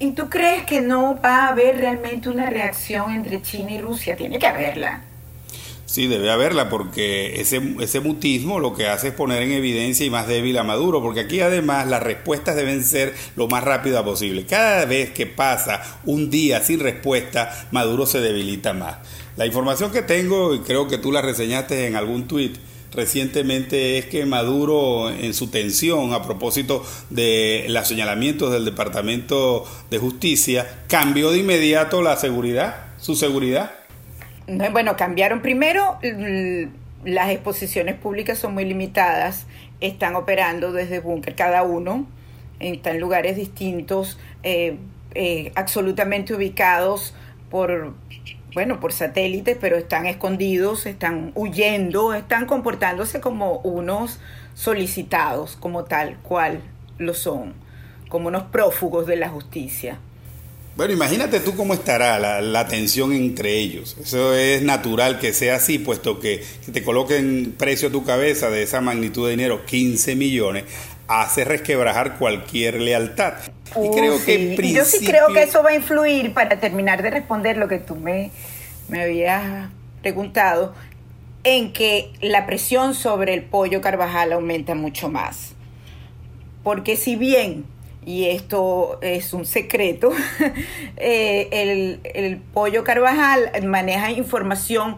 ¿Y 0.00 0.12
tú 0.12 0.28
crees 0.28 0.64
que 0.64 0.80
no 0.80 1.20
va 1.20 1.46
a 1.46 1.48
haber 1.48 1.78
realmente 1.78 2.28
una 2.28 2.48
reacción 2.48 3.10
entre 3.10 3.42
China 3.42 3.72
y 3.72 3.80
Rusia? 3.80 4.16
Tiene 4.16 4.38
que 4.38 4.46
haberla. 4.46 5.02
Sí, 5.86 6.06
debe 6.06 6.30
haberla, 6.30 6.68
porque 6.68 7.40
ese, 7.40 7.60
ese 7.80 8.00
mutismo 8.00 8.60
lo 8.60 8.74
que 8.74 8.86
hace 8.86 9.08
es 9.08 9.14
poner 9.14 9.42
en 9.42 9.52
evidencia 9.52 10.04
y 10.04 10.10
más 10.10 10.28
débil 10.28 10.58
a 10.58 10.62
Maduro, 10.62 11.00
porque 11.00 11.20
aquí 11.20 11.40
además 11.40 11.88
las 11.88 12.02
respuestas 12.02 12.54
deben 12.56 12.84
ser 12.84 13.14
lo 13.36 13.48
más 13.48 13.64
rápida 13.64 14.04
posible. 14.04 14.44
Cada 14.44 14.84
vez 14.84 15.10
que 15.10 15.26
pasa 15.26 15.82
un 16.04 16.28
día 16.28 16.62
sin 16.62 16.80
respuesta, 16.80 17.66
Maduro 17.70 18.04
se 18.04 18.20
debilita 18.20 18.74
más. 18.74 18.98
La 19.36 19.46
información 19.46 19.90
que 19.90 20.02
tengo, 20.02 20.54
y 20.54 20.60
creo 20.60 20.88
que 20.88 20.98
tú 20.98 21.10
la 21.10 21.22
reseñaste 21.22 21.86
en 21.86 21.96
algún 21.96 22.28
tuit, 22.28 22.58
recientemente 22.92 23.98
es 23.98 24.06
que 24.06 24.24
Maduro 24.26 25.10
en 25.10 25.34
su 25.34 25.48
tensión 25.48 26.12
a 26.12 26.22
propósito 26.22 26.84
de 27.10 27.66
los 27.68 27.86
señalamientos 27.86 28.52
del 28.52 28.64
Departamento 28.64 29.64
de 29.90 29.98
Justicia 29.98 30.66
cambió 30.88 31.30
de 31.30 31.38
inmediato 31.38 32.02
la 32.02 32.16
seguridad, 32.16 32.86
su 32.98 33.14
seguridad. 33.14 33.72
Bueno, 34.46 34.96
cambiaron 34.96 35.42
primero, 35.42 35.98
las 37.04 37.30
exposiciones 37.30 37.96
públicas 37.96 38.38
son 38.38 38.54
muy 38.54 38.64
limitadas, 38.64 39.46
están 39.80 40.16
operando 40.16 40.72
desde 40.72 41.00
búnker 41.00 41.34
cada 41.34 41.62
uno, 41.62 42.06
están 42.58 42.94
en 42.94 43.00
lugares 43.00 43.36
distintos, 43.36 44.18
eh, 44.42 44.76
eh, 45.14 45.52
absolutamente 45.54 46.34
ubicados 46.34 47.14
por 47.50 47.94
bueno, 48.58 48.80
por 48.80 48.92
satélites, 48.92 49.56
pero 49.60 49.76
están 49.76 50.06
escondidos, 50.06 50.84
están 50.86 51.30
huyendo, 51.36 52.12
están 52.12 52.44
comportándose 52.46 53.20
como 53.20 53.58
unos 53.58 54.18
solicitados, 54.56 55.54
como 55.54 55.84
tal 55.84 56.18
cual 56.24 56.60
lo 56.98 57.14
son, 57.14 57.54
como 58.08 58.26
unos 58.26 58.42
prófugos 58.50 59.06
de 59.06 59.14
la 59.14 59.28
justicia. 59.28 60.00
Bueno, 60.74 60.92
imagínate 60.92 61.38
tú 61.38 61.54
cómo 61.54 61.72
estará 61.72 62.18
la, 62.18 62.40
la, 62.40 62.66
tensión 62.66 63.12
entre 63.12 63.60
ellos. 63.60 63.96
Eso 64.00 64.34
es 64.34 64.60
natural 64.62 65.20
que 65.20 65.32
sea 65.32 65.54
así, 65.54 65.78
puesto 65.78 66.18
que, 66.18 66.44
te 66.72 66.82
coloquen 66.82 67.54
precio 67.56 67.90
a 67.90 67.92
tu 67.92 68.04
cabeza 68.04 68.50
de 68.50 68.64
esa 68.64 68.80
magnitud 68.80 69.26
de 69.26 69.36
dinero, 69.36 69.64
15 69.66 70.16
millones, 70.16 70.64
hace 71.08 71.44
resquebrajar 71.44 72.18
cualquier 72.18 72.80
lealtad. 72.80 73.34
y 73.70 73.90
creo 73.90 74.24
que 74.24 74.56
Yo 74.72 74.84
sí 74.84 75.04
creo 75.04 75.32
que 75.32 75.42
eso 75.42 75.62
va 75.62 75.70
a 75.70 75.74
influir, 75.74 76.32
para 76.34 76.60
terminar 76.60 77.02
de 77.02 77.10
responder 77.10 77.56
lo 77.56 77.66
que 77.66 77.78
tú 77.78 77.96
me, 77.96 78.30
me 78.88 79.02
habías 79.02 79.70
preguntado, 80.02 80.74
en 81.44 81.72
que 81.72 82.12
la 82.20 82.46
presión 82.46 82.94
sobre 82.94 83.34
el 83.34 83.44
pollo 83.44 83.80
Carvajal 83.80 84.32
aumenta 84.32 84.74
mucho 84.74 85.08
más. 85.08 85.54
Porque 86.62 86.96
si 86.96 87.16
bien, 87.16 87.64
y 88.04 88.26
esto 88.26 88.98
es 89.02 89.32
un 89.32 89.44
secreto, 89.44 90.10
eh, 90.96 91.48
el, 91.52 92.00
el 92.04 92.36
pollo 92.38 92.84
Carvajal 92.84 93.50
maneja 93.64 94.10
información 94.10 94.96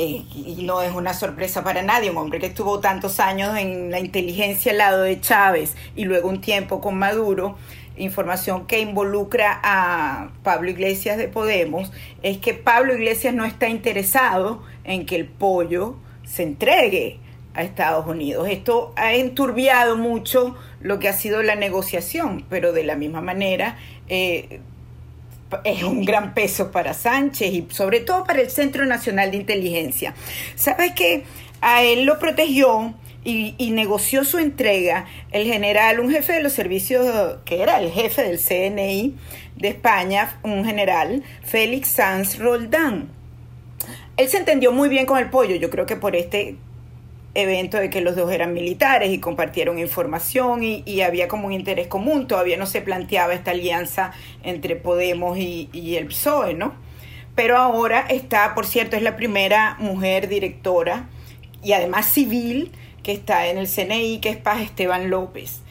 eh, 0.00 0.24
y 0.32 0.62
no 0.62 0.80
es 0.80 0.94
una 0.94 1.12
sorpresa 1.12 1.64
para 1.64 1.82
nadie, 1.82 2.08
un 2.10 2.18
hombre 2.18 2.38
que 2.38 2.46
estuvo 2.46 2.78
tantos 2.78 3.18
años 3.18 3.58
en 3.58 3.90
la 3.90 3.98
inteligencia 3.98 4.70
al 4.70 4.78
lado 4.78 5.02
de 5.02 5.20
Chávez 5.20 5.74
y 5.96 6.04
luego 6.04 6.28
un 6.28 6.40
tiempo 6.40 6.80
con 6.80 6.96
Maduro, 6.96 7.56
información 7.98 8.66
que 8.66 8.80
involucra 8.80 9.60
a 9.62 10.30
Pablo 10.42 10.70
Iglesias 10.70 11.18
de 11.18 11.28
Podemos, 11.28 11.92
es 12.22 12.38
que 12.38 12.54
Pablo 12.54 12.94
Iglesias 12.94 13.34
no 13.34 13.44
está 13.44 13.68
interesado 13.68 14.62
en 14.84 15.06
que 15.06 15.16
el 15.16 15.26
pollo 15.26 15.96
se 16.24 16.42
entregue 16.42 17.18
a 17.54 17.62
Estados 17.62 18.06
Unidos. 18.06 18.48
Esto 18.48 18.92
ha 18.96 19.14
enturbiado 19.14 19.96
mucho 19.96 20.56
lo 20.80 20.98
que 20.98 21.08
ha 21.08 21.12
sido 21.12 21.42
la 21.42 21.56
negociación, 21.56 22.44
pero 22.48 22.72
de 22.72 22.84
la 22.84 22.94
misma 22.94 23.20
manera 23.20 23.76
eh, 24.08 24.60
es 25.64 25.82
un 25.82 26.04
gran 26.04 26.34
peso 26.34 26.70
para 26.70 26.94
Sánchez 26.94 27.52
y 27.52 27.66
sobre 27.70 28.00
todo 28.00 28.24
para 28.24 28.40
el 28.40 28.50
Centro 28.50 28.84
Nacional 28.86 29.30
de 29.30 29.38
Inteligencia. 29.38 30.14
¿Sabes 30.54 30.92
que 30.92 31.24
A 31.60 31.82
él 31.82 32.04
lo 32.04 32.20
protegió 32.20 32.94
y, 33.24 33.70
negoció 33.72 34.24
su 34.24 34.38
entrega 34.38 35.06
el 35.32 35.44
general, 35.44 36.00
un 36.00 36.10
jefe 36.10 36.32
de 36.32 36.42
los 36.42 36.52
servicios, 36.52 37.36
que 37.44 37.62
era 37.62 37.80
el 37.80 37.90
jefe 37.90 38.22
del 38.22 38.38
CNI 38.38 39.14
de 39.56 39.68
España, 39.68 40.38
un 40.42 40.64
general, 40.64 41.22
Félix 41.42 41.88
Sanz 41.88 42.38
Roldán. 42.38 43.10
Él 44.16 44.28
se 44.28 44.38
entendió 44.38 44.72
muy 44.72 44.88
bien 44.88 45.06
con 45.06 45.18
el 45.18 45.30
pollo, 45.30 45.56
yo 45.56 45.70
creo 45.70 45.86
que 45.86 45.96
por 45.96 46.16
este 46.16 46.56
evento 47.34 47.76
de 47.76 47.90
que 47.90 48.00
los 48.00 48.16
dos 48.16 48.32
eran 48.32 48.52
militares 48.52 49.12
y 49.12 49.18
compartieron 49.18 49.78
información 49.78 50.62
y, 50.62 51.00
había 51.02 51.28
como 51.28 51.46
un 51.46 51.52
interés 51.52 51.86
común, 51.86 52.26
todavía 52.26 52.56
no 52.56 52.66
se 52.66 52.80
planteaba 52.80 53.34
esta 53.34 53.52
alianza 53.52 54.12
entre 54.42 54.76
Podemos 54.76 55.38
y, 55.38 55.96
el 55.96 56.06
PSOE, 56.06 56.54
¿no? 56.54 56.74
Pero 57.34 57.56
ahora 57.56 58.00
está, 58.08 58.54
por 58.54 58.66
cierto, 58.66 58.96
es 58.96 59.02
la 59.02 59.16
primera 59.16 59.76
mujer 59.78 60.28
directora 60.28 61.08
y 61.62 61.72
además 61.72 62.06
civil 62.06 62.72
que 63.08 63.14
está 63.14 63.46
en 63.46 63.56
el 63.56 63.66
CNI, 63.66 64.18
que 64.18 64.28
es 64.28 64.36
Paz 64.36 64.60
Esteban 64.60 65.08
López, 65.08 65.62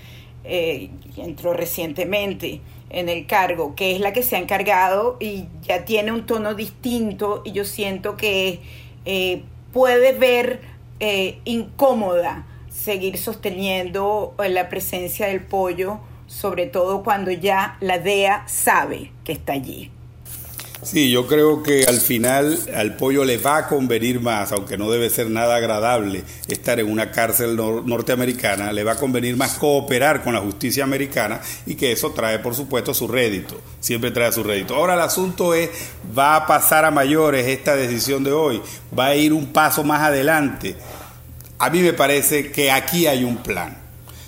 eh, 0.43 0.89
entró 1.17 1.53
recientemente 1.53 2.61
en 2.89 3.09
el 3.09 3.27
cargo, 3.27 3.75
que 3.75 3.93
es 3.93 3.99
la 3.99 4.11
que 4.11 4.23
se 4.23 4.37
ha 4.37 4.39
encargado 4.39 5.17
y 5.19 5.45
ya 5.61 5.85
tiene 5.85 6.11
un 6.11 6.25
tono 6.25 6.55
distinto 6.55 7.43
y 7.45 7.51
yo 7.51 7.63
siento 7.63 8.17
que 8.17 8.61
eh, 9.05 9.43
puede 9.71 10.13
ver 10.13 10.61
eh, 10.99 11.37
incómoda 11.45 12.47
seguir 12.71 13.19
sosteniendo 13.19 14.33
eh, 14.43 14.49
la 14.49 14.67
presencia 14.67 15.27
del 15.27 15.45
pollo, 15.45 15.99
sobre 16.25 16.65
todo 16.65 17.03
cuando 17.03 17.29
ya 17.29 17.77
la 17.81 17.99
DEA 17.99 18.47
sabe 18.47 19.11
que 19.23 19.33
está 19.33 19.53
allí. 19.53 19.91
Sí, 20.83 21.09
yo 21.09 21.25
creo 21.25 21.63
que 21.63 21.85
al 21.85 21.99
final 21.99 22.59
al 22.75 22.95
pollo 22.95 23.25
le 23.25 23.39
va 23.39 23.57
a 23.57 23.67
convenir 23.67 24.21
más, 24.21 24.51
aunque 24.51 24.77
no 24.77 24.91
debe 24.91 25.09
ser 25.09 25.29
nada 25.29 25.55
agradable 25.55 26.23
estar 26.47 26.79
en 26.79 26.91
una 26.91 27.11
cárcel 27.11 27.55
norteamericana, 27.55 28.71
le 28.71 28.83
va 28.83 28.91
a 28.91 28.97
convenir 28.97 29.35
más 29.35 29.53
cooperar 29.53 30.23
con 30.23 30.35
la 30.35 30.39
justicia 30.39 30.83
americana 30.83 31.41
y 31.65 31.73
que 31.75 31.91
eso 31.91 32.11
trae, 32.11 32.39
por 32.39 32.53
supuesto, 32.53 32.93
su 32.93 33.07
rédito, 33.07 33.59
siempre 33.79 34.11
trae 34.11 34.31
su 34.31 34.43
rédito. 34.43 34.75
Ahora 34.75 34.93
el 34.93 35.01
asunto 35.01 35.55
es, 35.55 35.69
¿va 36.17 36.35
a 36.35 36.45
pasar 36.45 36.85
a 36.85 36.91
mayores 36.91 37.47
esta 37.47 37.75
decisión 37.75 38.23
de 38.23 38.31
hoy? 38.31 38.61
¿Va 38.97 39.07
a 39.07 39.15
ir 39.15 39.33
un 39.33 39.47
paso 39.47 39.83
más 39.83 40.01
adelante? 40.01 40.75
A 41.57 41.71
mí 41.71 41.79
me 41.79 41.93
parece 41.93 42.51
que 42.51 42.71
aquí 42.71 43.07
hay 43.07 43.23
un 43.23 43.37
plan. 43.37 43.75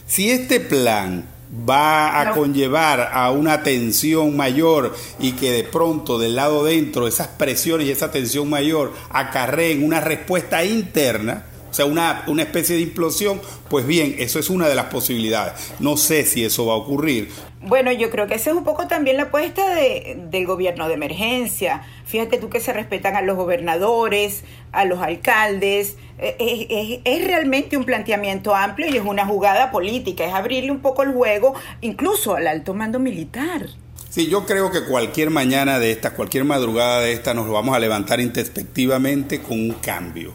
Si 0.08 0.32
este 0.32 0.60
plan 0.60 1.26
va 1.52 2.22
a 2.22 2.32
conllevar 2.32 3.10
a 3.12 3.32
una 3.32 3.64
tensión 3.64 4.38
mayor 4.38 4.96
y 5.20 5.32
que 5.34 5.52
de 5.52 5.64
pronto 5.64 6.20
del 6.20 6.36
lado 6.36 6.64
dentro 6.64 7.08
esas 7.08 7.28
presiones 7.28 7.88
y 7.88 7.92
esa 7.92 8.12
tensión 8.12 8.50
mayor 8.50 8.94
acarreen 9.10 9.84
una 9.84 10.00
respuesta 10.00 10.64
interna, 10.64 11.46
o 11.70 11.74
sea, 11.74 11.86
una, 11.86 12.24
una 12.28 12.44
especie 12.44 12.76
de 12.76 12.82
implosión, 12.82 13.42
pues 13.70 13.86
bien, 13.86 14.16
eso 14.20 14.40
es 14.40 14.50
una 14.50 14.68
de 14.68 14.76
las 14.76 14.86
posibilidades. 14.86 15.72
No 15.80 15.98
sé 15.98 16.26
si 16.26 16.44
eso 16.44 16.66
va 16.66 16.74
a 16.74 16.78
ocurrir. 16.78 17.30
Bueno, 17.62 17.92
yo 17.92 18.10
creo 18.10 18.26
que 18.26 18.36
esa 18.36 18.52
es 18.52 18.56
un 18.56 18.64
poco 18.64 18.88
también 18.88 19.18
la 19.18 19.24
apuesta 19.24 19.76
de, 19.76 20.18
del 20.30 20.46
gobierno 20.46 20.88
de 20.88 20.94
emergencia. 20.94 21.84
Fíjate 22.06 22.38
tú 22.38 22.50
que 22.50 22.60
se 22.60 22.74
respetan 22.74 23.16
a 23.16 23.22
los 23.22 23.36
gobernadores, 23.36 24.44
a 24.72 24.86
los 24.86 25.00
alcaldes. 25.00 25.98
Eh, 26.22 27.02
es, 27.06 27.26
realmente 27.26 27.78
un 27.78 27.86
planteamiento 27.86 28.54
amplio 28.54 28.90
y 28.90 28.98
es 28.98 29.06
una 29.06 29.26
jugada 29.26 29.72
política, 29.72 30.26
es 30.26 30.34
abrirle 30.34 30.72
un 30.72 30.80
poco 30.80 31.04
el 31.04 31.14
juego 31.14 31.54
incluso 31.82 32.36
al 32.36 32.48
alto 32.48 32.74
mando 32.74 33.00
militar. 33.00 33.68
Sí, 34.10 34.28
yo 34.28 34.46
creo 34.46 34.72
que 34.72 34.84
cualquier 34.84 35.30
mañana 35.30 35.80
de 35.80 35.92
estas, 35.92 36.14
cualquier 36.14 36.44
madrugada 36.44 37.00
de 37.02 37.14
estas, 37.14 37.36
nos 37.36 37.48
vamos 37.48 37.76
a 37.76 37.80
levantar 37.80 38.20
introspectivamente 38.20 39.42
con 39.42 39.60
un 39.60 39.72
cambio. 39.74 40.34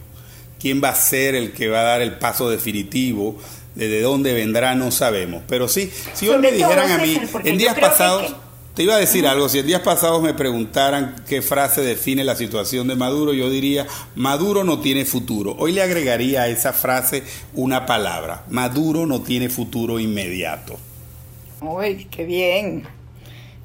¿Quién 0.59 0.81
va 0.83 0.91
a 0.91 0.95
ser 0.95 1.35
el 1.35 1.53
que 1.53 1.69
va 1.69 1.81
a 1.81 1.85
dar 1.85 2.01
el 2.01 2.19
paso 2.19 2.49
definitivo? 2.49 3.37
¿De 3.75 4.01
dónde 4.01 4.33
vendrá? 4.33 4.75
No 4.77 4.91
sabemos. 4.91 5.43
Pero 5.49 5.69
sí, 5.69 5.93
si 6.15 6.29
hoy 6.29 6.39
me 6.39 6.53
dijeran 6.53 6.91
a 6.93 6.99
mí, 6.99 7.21
en 7.45 7.59
días 7.59 7.79
pasados, 7.79 8.35
te 8.75 8.83
iba 8.83 8.97
a 8.97 8.99
decir 8.99 9.27
algo, 9.27 9.49
si 9.49 9.61
en 9.61 9.67
días 9.67 9.83
pasados 9.83 10.21
me 10.21 10.35
preguntaran 10.35 11.15
qué 11.29 11.43
frase 11.43 11.81
define 11.83 12.25
la 12.25 12.35
situación 12.35 12.89
de 12.89 12.97
Maduro, 12.97 13.33
yo 13.33 13.49
diría, 13.49 13.87
Maduro 14.17 14.65
no 14.65 14.81
tiene 14.81 15.05
futuro. 15.05 15.55
Hoy 15.59 15.73
le 15.73 15.83
agregaría 15.83 16.43
a 16.43 16.49
esa 16.49 16.73
frase 16.73 17.23
una 17.55 17.87
palabra, 17.87 18.45
Maduro 18.49 19.07
no 19.07 19.23
tiene 19.23 19.49
futuro 19.49 20.01
inmediato. 20.01 20.77
Uy, 21.61 22.07
qué 22.11 22.25
bien. 22.25 22.85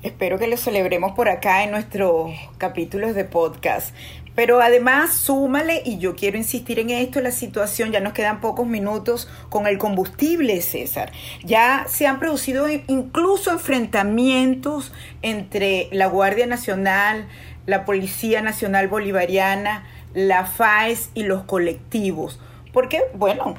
Espero 0.04 0.38
que 0.38 0.48
lo 0.48 0.56
celebremos 0.56 1.14
por 1.14 1.28
acá 1.28 1.64
en 1.64 1.72
nuestros 1.72 2.32
capítulos 2.58 3.16
de 3.16 3.26
podcast. 3.26 3.94
Pero 4.40 4.62
además, 4.62 5.16
súmale, 5.16 5.82
y 5.84 5.98
yo 5.98 6.16
quiero 6.16 6.38
insistir 6.38 6.80
en 6.80 6.92
esto, 6.92 7.20
la 7.20 7.32
situación, 7.32 7.92
ya 7.92 8.00
nos 8.00 8.14
quedan 8.14 8.40
pocos 8.40 8.66
minutos 8.66 9.28
con 9.50 9.68
el 9.68 9.78
combustible, 9.78 10.62
César. 10.62 11.12
Ya 11.44 11.88
se 11.90 12.08
han 12.08 12.20
producido 12.20 12.70
incluso 12.70 13.52
enfrentamientos 13.52 14.94
entre 15.22 15.90
la 15.92 16.06
Guardia 16.06 16.48
Nacional, 16.48 17.28
la 17.66 17.84
Policía 17.84 18.42
Nacional 18.42 18.88
Bolivariana, 18.88 19.86
la 20.14 20.46
FAES 20.46 21.10
y 21.16 21.24
los 21.24 21.44
colectivos. 21.44 22.40
Porque, 22.72 23.02
bueno, 23.16 23.56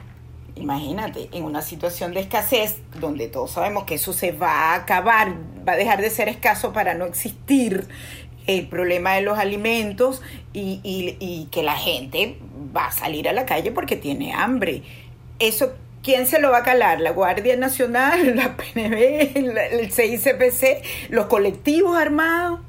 imagínate, 0.56 1.28
en 1.32 1.44
una 1.44 1.60
situación 1.60 2.14
de 2.14 2.20
escasez, 2.20 2.78
donde 2.98 3.28
todos 3.28 3.50
sabemos 3.50 3.84
que 3.84 3.96
eso 3.96 4.14
se 4.14 4.32
va 4.32 4.72
a 4.72 4.74
acabar, 4.76 5.34
va 5.68 5.72
a 5.72 5.76
dejar 5.76 6.00
de 6.00 6.08
ser 6.08 6.28
escaso 6.28 6.72
para 6.72 6.94
no 6.94 7.04
existir 7.04 7.86
el 8.46 8.66
problema 8.66 9.14
de 9.14 9.22
los 9.22 9.38
alimentos 9.38 10.22
y, 10.52 10.80
y, 10.82 11.48
que 11.50 11.62
la 11.62 11.76
gente 11.76 12.36
va 12.76 12.86
a 12.86 12.92
salir 12.92 13.28
a 13.28 13.32
la 13.32 13.46
calle 13.46 13.70
porque 13.70 13.96
tiene 13.96 14.32
hambre. 14.32 14.82
Eso, 15.38 15.72
¿quién 16.02 16.26
se 16.26 16.40
lo 16.40 16.50
va 16.50 16.58
a 16.58 16.62
calar? 16.62 17.00
¿La 17.00 17.12
Guardia 17.12 17.56
Nacional, 17.56 18.36
la 18.36 18.56
PNB, 18.56 19.36
el 19.36 19.92
CICPC, 19.92 21.10
los 21.10 21.26
colectivos 21.26 21.96
armados? 21.96 22.60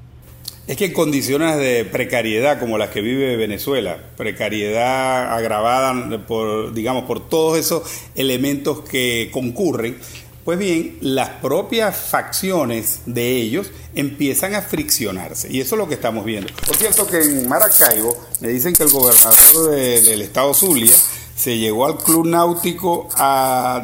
Es 0.67 0.77
que 0.77 0.85
en 0.85 0.93
condiciones 0.93 1.57
de 1.57 1.85
precariedad 1.85 2.59
como 2.59 2.77
las 2.77 2.91
que 2.91 3.01
vive 3.01 3.35
Venezuela, 3.35 3.97
precariedad 4.15 5.33
agravada 5.33 6.25
por, 6.27 6.73
digamos, 6.73 7.05
por 7.05 7.27
todos 7.27 7.57
esos 7.57 7.83
elementos 8.15 8.81
que 8.81 9.29
concurren, 9.33 9.97
pues 10.43 10.57
bien, 10.57 10.97
las 11.01 11.29
propias 11.29 11.95
facciones 11.95 13.01
de 13.05 13.35
ellos 13.37 13.71
empiezan 13.93 14.55
a 14.55 14.61
friccionarse. 14.61 15.47
Y 15.51 15.61
eso 15.61 15.75
es 15.75 15.79
lo 15.79 15.87
que 15.87 15.95
estamos 15.95 16.25
viendo. 16.25 16.51
Por 16.65 16.75
cierto 16.75 17.05
que 17.05 17.21
en 17.21 17.47
Maracaibo 17.47 18.17
me 18.39 18.47
dicen 18.47 18.75
que 18.75 18.83
el 18.83 18.89
gobernador 18.89 19.71
del 19.71 20.21
estado 20.21 20.53
Zulia 20.53 20.95
se 21.35 21.57
llegó 21.57 21.85
al 21.85 21.97
club 21.97 22.25
náutico 22.27 23.07
a, 23.15 23.81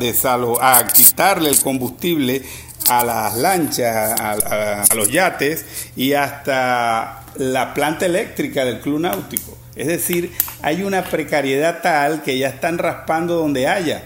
a 0.62 0.88
quitarle 0.88 1.50
el 1.50 1.60
combustible 1.60 2.44
a 2.88 3.04
las 3.04 3.36
lanchas, 3.38 4.20
a, 4.20 4.96
los 4.96 5.10
yates 5.10 5.66
y 5.96 6.14
hasta 6.14 7.24
la 7.36 7.74
planta 7.74 8.06
eléctrica 8.06 8.66
del 8.66 8.80
club 8.80 9.00
náutico. 9.00 9.58
Es 9.76 9.88
decir, 9.88 10.32
hay 10.64 10.84
una 10.84 11.04
precariedad 11.04 11.82
tal 11.82 12.24
que 12.24 12.38
ya 12.38 12.48
están 12.50 12.78
raspando 12.78 13.36
donde 13.36 13.68
haya 13.68 14.04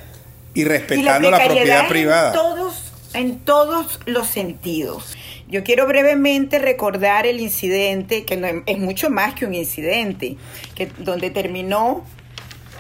y 0.54 0.64
respetando 0.64 1.32
la, 1.32 1.44
propiedad 1.46 1.88
privada. 1.88 2.30
En 2.30 2.34
todos, 2.34 2.94
en 3.14 3.40
todos 3.40 4.00
los 4.06 4.28
sentidos. 4.28 5.18
Yo 5.48 5.64
quiero 5.64 5.86
brevemente 5.86 6.60
recordar 6.60 7.26
el 7.26 7.42
incidente, 7.42 8.24
que 8.24 8.64
es 8.66 8.78
mucho 8.78 9.10
más 9.10 9.34
que 9.34 9.46
un 9.46 9.54
incidente, 9.54 10.38
que, 10.76 10.88
donde 11.00 11.30
terminó 11.30 12.06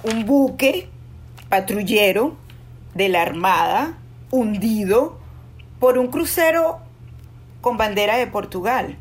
un 0.03 0.25
buque 0.25 0.88
patrullero 1.49 2.38
de 2.93 3.10
la 3.10 3.21
Armada 3.21 3.97
hundido 4.31 5.19
por 5.79 5.97
un 5.97 6.07
crucero 6.07 6.79
con 7.60 7.77
bandera 7.77 8.17
de 8.17 8.27
Portugal. 8.27 8.97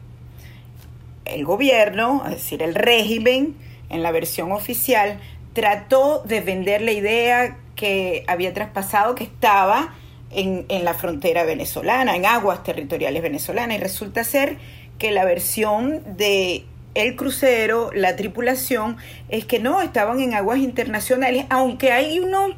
El 1.24 1.44
gobierno, 1.44 2.22
es 2.26 2.32
decir, 2.32 2.62
el 2.62 2.74
régimen, 2.74 3.54
en 3.88 4.02
la 4.02 4.10
versión 4.10 4.52
oficial, 4.52 5.20
trató 5.52 6.22
de 6.24 6.40
vender 6.40 6.82
la 6.82 6.92
idea 6.92 7.56
que 7.80 8.24
había 8.26 8.52
traspasado, 8.52 9.14
que 9.14 9.24
estaba 9.24 9.94
en, 10.30 10.66
la 10.84 10.92
frontera 10.92 11.44
venezolana, 11.44 12.14
en 12.14 12.26
aguas 12.26 12.62
territoriales 12.62 13.22
venezolanas, 13.22 13.78
y 13.78 13.80
resulta 13.80 14.22
ser 14.22 14.58
que 14.98 15.10
la 15.12 15.24
versión 15.24 16.02
de 16.18 16.66
el 16.94 17.16
crucero, 17.16 17.90
la 17.94 18.16
tripulación, 18.16 18.98
es 19.30 19.46
que 19.46 19.60
no, 19.60 19.80
estaban 19.80 20.20
en 20.20 20.34
aguas 20.34 20.58
internacionales, 20.58 21.46
aunque 21.48 21.90
hay 21.90 22.20
uno, 22.20 22.48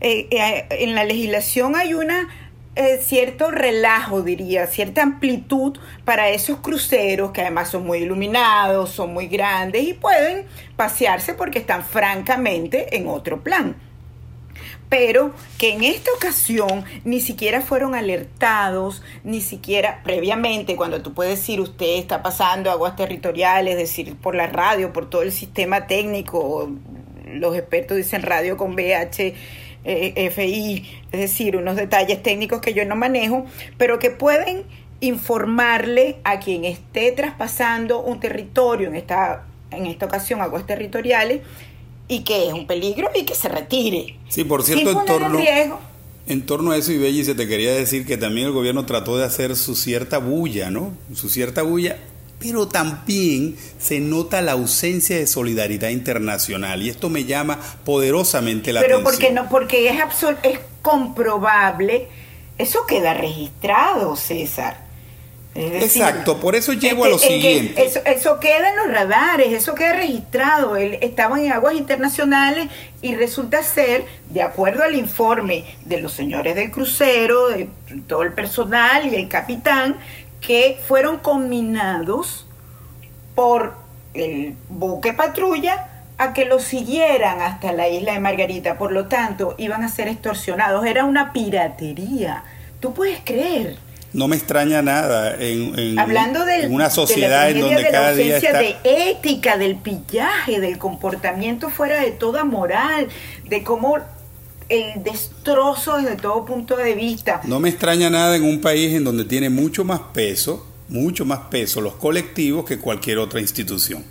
eh, 0.00 0.28
eh, 0.30 0.64
en 0.70 0.94
la 0.94 1.04
legislación 1.04 1.76
hay 1.76 1.92
una 1.92 2.30
eh, 2.74 2.98
cierto 3.02 3.50
relajo, 3.50 4.22
diría, 4.22 4.66
cierta 4.68 5.02
amplitud 5.02 5.76
para 6.06 6.30
esos 6.30 6.60
cruceros 6.60 7.32
que 7.32 7.42
además 7.42 7.68
son 7.68 7.84
muy 7.84 7.98
iluminados, 7.98 8.88
son 8.88 9.12
muy 9.12 9.26
grandes 9.26 9.82
y 9.82 9.92
pueden 9.92 10.46
pasearse 10.76 11.34
porque 11.34 11.58
están 11.58 11.84
francamente 11.84 12.96
en 12.96 13.06
otro 13.06 13.42
plan. 13.42 13.76
Pero 14.92 15.32
que 15.56 15.72
en 15.72 15.84
esta 15.84 16.10
ocasión 16.12 16.84
ni 17.02 17.22
siquiera 17.22 17.62
fueron 17.62 17.94
alertados, 17.94 19.02
ni 19.24 19.40
siquiera 19.40 20.02
previamente, 20.04 20.76
cuando 20.76 21.00
tú 21.00 21.14
puedes 21.14 21.38
decir 21.38 21.62
usted 21.62 21.96
está 21.96 22.22
pasando 22.22 22.70
aguas 22.70 22.94
territoriales, 22.94 23.72
es 23.72 23.78
decir, 23.78 24.14
por 24.16 24.34
la 24.34 24.48
radio, 24.48 24.92
por 24.92 25.08
todo 25.08 25.22
el 25.22 25.32
sistema 25.32 25.86
técnico, 25.86 26.70
los 27.24 27.56
expertos 27.56 27.96
dicen 27.96 28.20
radio 28.20 28.58
con 28.58 28.74
VH 28.74 29.32
eh, 29.84 30.12
es 30.14 31.20
decir, 31.20 31.56
unos 31.56 31.76
detalles 31.76 32.22
técnicos 32.22 32.60
que 32.60 32.74
yo 32.74 32.84
no 32.84 32.94
manejo, 32.94 33.46
pero 33.78 33.98
que 33.98 34.10
pueden 34.10 34.64
informarle 35.00 36.18
a 36.22 36.38
quien 36.38 36.66
esté 36.66 37.12
traspasando 37.12 38.02
un 38.02 38.20
territorio, 38.20 38.88
en 38.88 38.96
esta, 38.96 39.46
en 39.70 39.86
esta 39.86 40.04
ocasión 40.04 40.42
aguas 40.42 40.66
territoriales, 40.66 41.40
y 42.08 42.24
que 42.24 42.48
es 42.48 42.52
un 42.52 42.66
peligro 42.66 43.10
y 43.14 43.24
que 43.24 43.34
se 43.34 43.48
retire. 43.48 44.16
Sí, 44.28 44.44
por 44.44 44.62
cierto, 44.62 44.90
en 44.90 45.04
torno, 45.06 45.40
en 46.26 46.46
torno 46.46 46.70
a 46.72 46.76
eso, 46.76 46.92
Ibelli, 46.92 47.24
se 47.24 47.34
te 47.34 47.48
quería 47.48 47.72
decir 47.72 48.06
que 48.06 48.16
también 48.16 48.48
el 48.48 48.52
gobierno 48.52 48.86
trató 48.86 49.16
de 49.16 49.24
hacer 49.24 49.56
su 49.56 49.74
cierta 49.74 50.18
bulla, 50.18 50.70
¿no? 50.70 50.92
Su 51.14 51.28
cierta 51.28 51.62
bulla 51.62 51.98
pero 52.42 52.66
también 52.66 53.56
se 53.78 54.00
nota 54.00 54.42
la 54.42 54.52
ausencia 54.52 55.16
de 55.16 55.28
solidaridad 55.28 55.90
internacional 55.90 56.82
y 56.82 56.88
esto 56.88 57.08
me 57.08 57.24
llama 57.24 57.58
poderosamente 57.84 58.72
la 58.72 58.80
atención. 58.80 59.04
Pero 59.04 59.10
porque 59.10 59.32
no, 59.32 59.48
porque 59.48 59.88
es 59.88 59.96
es 60.42 60.58
comprobable, 60.82 62.08
eso 62.58 62.80
queda 62.86 63.14
registrado, 63.14 64.16
César. 64.16 64.91
Exacto, 65.54 66.40
por 66.40 66.54
eso 66.54 66.72
llego 66.72 67.04
a 67.04 67.08
lo 67.08 67.18
siguiente. 67.18 67.84
Eso, 67.84 68.00
eso, 68.06 68.40
queda 68.40 68.70
en 68.70 68.76
los 68.76 68.90
radares, 68.90 69.52
eso 69.52 69.74
queda 69.74 69.92
registrado. 69.92 70.76
Él 70.76 70.98
estaba 71.02 71.38
en 71.38 71.52
aguas 71.52 71.74
internacionales 71.74 72.68
y 73.02 73.14
resulta 73.14 73.62
ser, 73.62 74.06
de 74.30 74.42
acuerdo 74.42 74.82
al 74.82 74.94
informe 74.94 75.64
de 75.84 76.00
los 76.00 76.12
señores 76.12 76.54
del 76.54 76.70
crucero, 76.70 77.48
de 77.48 77.68
todo 78.06 78.22
el 78.22 78.32
personal 78.32 79.12
y 79.12 79.14
el 79.14 79.28
capitán, 79.28 79.96
que 80.40 80.80
fueron 80.86 81.18
combinados 81.18 82.46
por 83.34 83.74
el 84.14 84.54
buque 84.68 85.12
patrulla 85.12 85.88
a 86.18 86.32
que 86.32 86.44
lo 86.44 86.60
siguieran 86.60 87.42
hasta 87.42 87.72
la 87.72 87.88
isla 87.88 88.12
de 88.12 88.20
Margarita. 88.20 88.78
Por 88.78 88.92
lo 88.92 89.06
tanto, 89.06 89.54
iban 89.58 89.82
a 89.82 89.88
ser 89.88 90.08
extorsionados. 90.08 90.86
Era 90.86 91.04
una 91.04 91.32
piratería. 91.32 92.44
¿Tú 92.80 92.94
puedes 92.94 93.20
creer? 93.24 93.76
No 94.12 94.28
me 94.28 94.36
extraña 94.36 94.82
nada 94.82 95.36
en, 95.38 95.98
Hablando 95.98 96.44
de 96.44 96.66
una 96.68 96.90
sociedad 96.90 97.50
en 97.50 97.60
donde 97.60 97.88
cada 97.90 98.12
día 98.12 98.36
está... 98.36 98.58
de 98.58 98.76
ética, 98.84 99.56
del 99.56 99.76
pillaje, 99.76 100.60
del 100.60 100.78
comportamiento 100.78 101.70
fuera 101.70 102.00
de 102.00 102.10
toda 102.10 102.44
moral, 102.44 103.08
de 103.44 103.62
cómo 103.62 103.98
el 104.68 105.02
destrozo 105.02 105.98
desde 105.98 106.16
todo 106.16 106.44
punto 106.44 106.76
de 106.76 106.94
vista. 106.94 107.40
No 107.44 107.60
me 107.60 107.68
extraña 107.68 108.10
nada 108.10 108.36
en 108.36 108.44
un 108.44 108.60
país 108.60 108.94
en 108.94 109.04
donde 109.04 109.24
tiene 109.24 109.50
mucho 109.50 109.84
más 109.84 110.00
peso, 110.12 110.66
mucho 110.88 111.24
más 111.24 111.40
peso 111.50 111.80
los 111.80 111.94
colectivos 111.94 112.64
que 112.64 112.78
cualquier 112.78 113.18
otra 113.18 113.40
institución. 113.40 114.04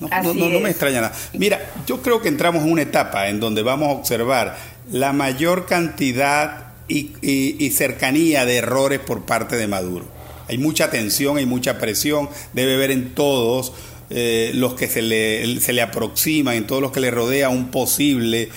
No, 0.00 0.08
no, 0.34 0.60
me 0.60 0.70
extraña 0.70 1.00
nada. 1.00 1.14
Mira, 1.32 1.58
yo 1.86 2.02
creo 2.02 2.20
que 2.20 2.28
entramos 2.28 2.62
en 2.64 2.72
una 2.72 2.82
etapa 2.82 3.28
en 3.28 3.40
donde 3.40 3.62
vamos 3.62 3.88
a 3.88 3.92
observar 3.92 4.56
la 4.90 5.12
mayor 5.12 5.66
cantidad 5.66 6.65
y, 6.88 7.70
cercanía 7.70 8.44
de 8.44 8.56
errores 8.56 9.00
por 9.00 9.24
parte 9.24 9.56
de 9.56 9.66
Maduro. 9.66 10.06
Hay 10.48 10.58
mucha 10.58 10.90
tensión, 10.90 11.38
hay 11.38 11.46
mucha 11.46 11.78
presión, 11.78 12.28
debe 12.52 12.76
ver 12.76 12.90
en 12.90 13.14
todos 13.14 13.72
eh, 14.10 14.52
los 14.54 14.74
que 14.74 14.86
se 14.86 15.02
le, 15.02 15.60
se 15.60 15.72
le 15.72 15.82
aproximan, 15.82 16.54
en 16.54 16.66
todos 16.66 16.80
los 16.80 16.92
que 16.92 17.00
le 17.00 17.10
rodea 17.10 17.48
un 17.48 17.70
posible 17.70 18.48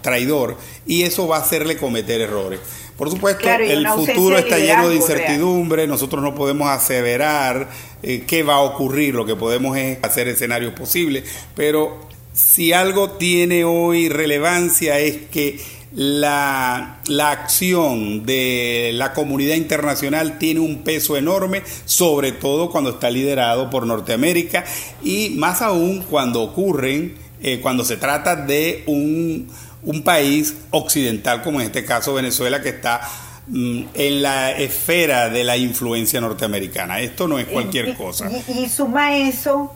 traidor 0.00 0.56
y 0.86 1.02
eso 1.02 1.28
va 1.28 1.36
a 1.36 1.40
hacerle 1.40 1.76
cometer 1.76 2.20
errores. 2.20 2.60
Por 2.96 3.10
supuesto, 3.10 3.46
el 3.50 3.86
futuro 3.88 4.38
está 4.38 4.58
lleno 4.58 4.88
de 4.88 4.96
incertidumbre, 4.96 5.86
nosotros 5.86 6.22
no 6.22 6.34
podemos 6.34 6.68
aseverar 6.70 7.68
eh, 8.02 8.24
qué 8.26 8.42
va 8.42 8.54
a 8.54 8.60
ocurrir, 8.60 9.14
lo 9.14 9.26
que 9.26 9.36
podemos 9.36 9.76
es 9.76 9.98
hacer 10.02 10.28
escenarios 10.28 10.72
posibles, 10.72 11.24
pero 11.54 12.08
si 12.32 12.72
algo 12.72 13.10
tiene 13.10 13.64
hoy 13.64 14.08
relevancia 14.08 14.98
es 14.98 15.18
que 15.30 15.60
la, 15.96 16.98
la, 17.06 17.30
acción 17.30 18.26
de 18.26 18.90
la 18.92 19.14
comunidad 19.14 19.54
internacional 19.54 20.38
tiene 20.38 20.60
un 20.60 20.82
peso 20.82 21.16
enorme, 21.16 21.62
sobre 21.86 22.32
todo 22.32 22.70
cuando 22.70 22.90
está 22.90 23.08
liderado 23.08 23.70
por 23.70 23.86
Norteamérica 23.86 24.64
y 25.02 25.30
más 25.38 25.62
aún 25.62 26.02
cuando 26.02 26.42
ocurren, 26.42 27.14
eh, 27.42 27.60
cuando 27.62 27.82
se 27.82 27.96
trata 27.96 28.36
de 28.36 28.84
un, 28.86 29.48
un, 29.84 30.02
país 30.02 30.54
occidental 30.70 31.42
como 31.42 31.60
en 31.60 31.68
este 31.68 31.86
caso 31.86 32.12
Venezuela 32.12 32.60
que 32.60 32.68
está 32.68 33.00
mm, 33.46 33.82
en 33.94 34.22
la 34.22 34.52
esfera 34.52 35.30
de 35.30 35.44
la 35.44 35.56
influencia 35.56 36.20
norteamericana. 36.20 37.00
Esto 37.00 37.26
no 37.26 37.38
es 37.38 37.46
cualquier 37.46 37.94
cosa. 37.94 38.30
Y, 38.30 38.64
y 38.64 38.68
suma 38.68 39.16
eso 39.16 39.72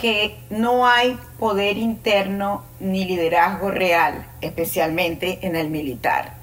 que 0.00 0.36
no 0.50 0.86
hay 0.86 1.16
poder 1.38 1.76
interno 1.76 2.64
ni 2.80 3.04
liderazgo 3.04 3.70
real, 3.70 4.26
especialmente 4.40 5.40
en 5.42 5.56
el 5.56 5.70
militar. 5.70 6.34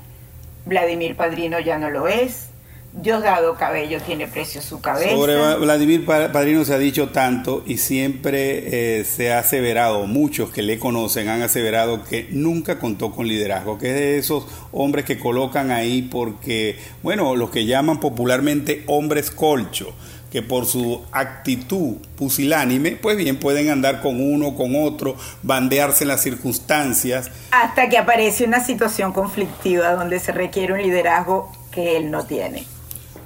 Vladimir 0.65 1.15
Padrino 1.15 1.59
ya 1.59 1.77
no 1.77 1.89
lo 1.89 2.07
es. 2.07 2.49
Diosdado 2.93 3.55
Cabello 3.55 3.99
tiene 3.99 4.25
precio 4.25 4.61
su 4.61 4.79
cabeza. 4.79 5.11
Sobre 5.11 5.57
Vladimir 5.57 6.05
Padrino 6.05 6.63
se 6.63 6.73
ha 6.73 6.77
dicho 6.77 7.09
tanto 7.09 7.61
y 7.65 7.75
siempre 7.75 8.99
eh, 8.99 9.03
se 9.03 9.33
ha 9.33 9.39
aseverado, 9.39 10.07
muchos 10.07 10.49
que 10.49 10.61
le 10.61 10.79
conocen 10.79 11.27
han 11.27 11.41
aseverado 11.41 12.05
que 12.05 12.29
nunca 12.31 12.79
contó 12.79 13.11
con 13.11 13.27
liderazgo, 13.27 13.77
que 13.77 13.89
es 13.89 13.95
de 13.95 14.17
esos 14.17 14.47
hombres 14.71 15.03
que 15.03 15.19
colocan 15.19 15.71
ahí 15.71 16.03
porque, 16.03 16.77
bueno, 17.03 17.35
los 17.35 17.49
que 17.49 17.65
llaman 17.65 17.99
popularmente 17.99 18.83
hombres 18.87 19.29
colcho 19.29 19.93
que 20.35 20.41
por 20.41 20.65
su 20.65 21.01
actitud 21.13 21.95
pusilánime, 22.17 22.97
pues 23.01 23.15
bien 23.15 23.37
pueden 23.37 23.69
andar 23.69 24.01
con 24.01 24.21
uno, 24.21 24.53
con 24.53 24.75
otro, 24.75 25.15
bandearse 25.43 26.03
en 26.03 26.09
las 26.09 26.23
circunstancias. 26.23 27.31
Hasta 27.51 27.87
que 27.87 27.97
aparece 27.97 28.43
una 28.43 28.61
situación 28.61 29.13
conflictiva 29.13 29.93
donde 29.93 30.19
se 30.19 30.33
requiere 30.33 30.73
un 30.73 30.81
liderazgo 30.81 31.53
que 31.71 31.95
él 31.95 32.11
no 32.11 32.25
tiene. 32.25 32.65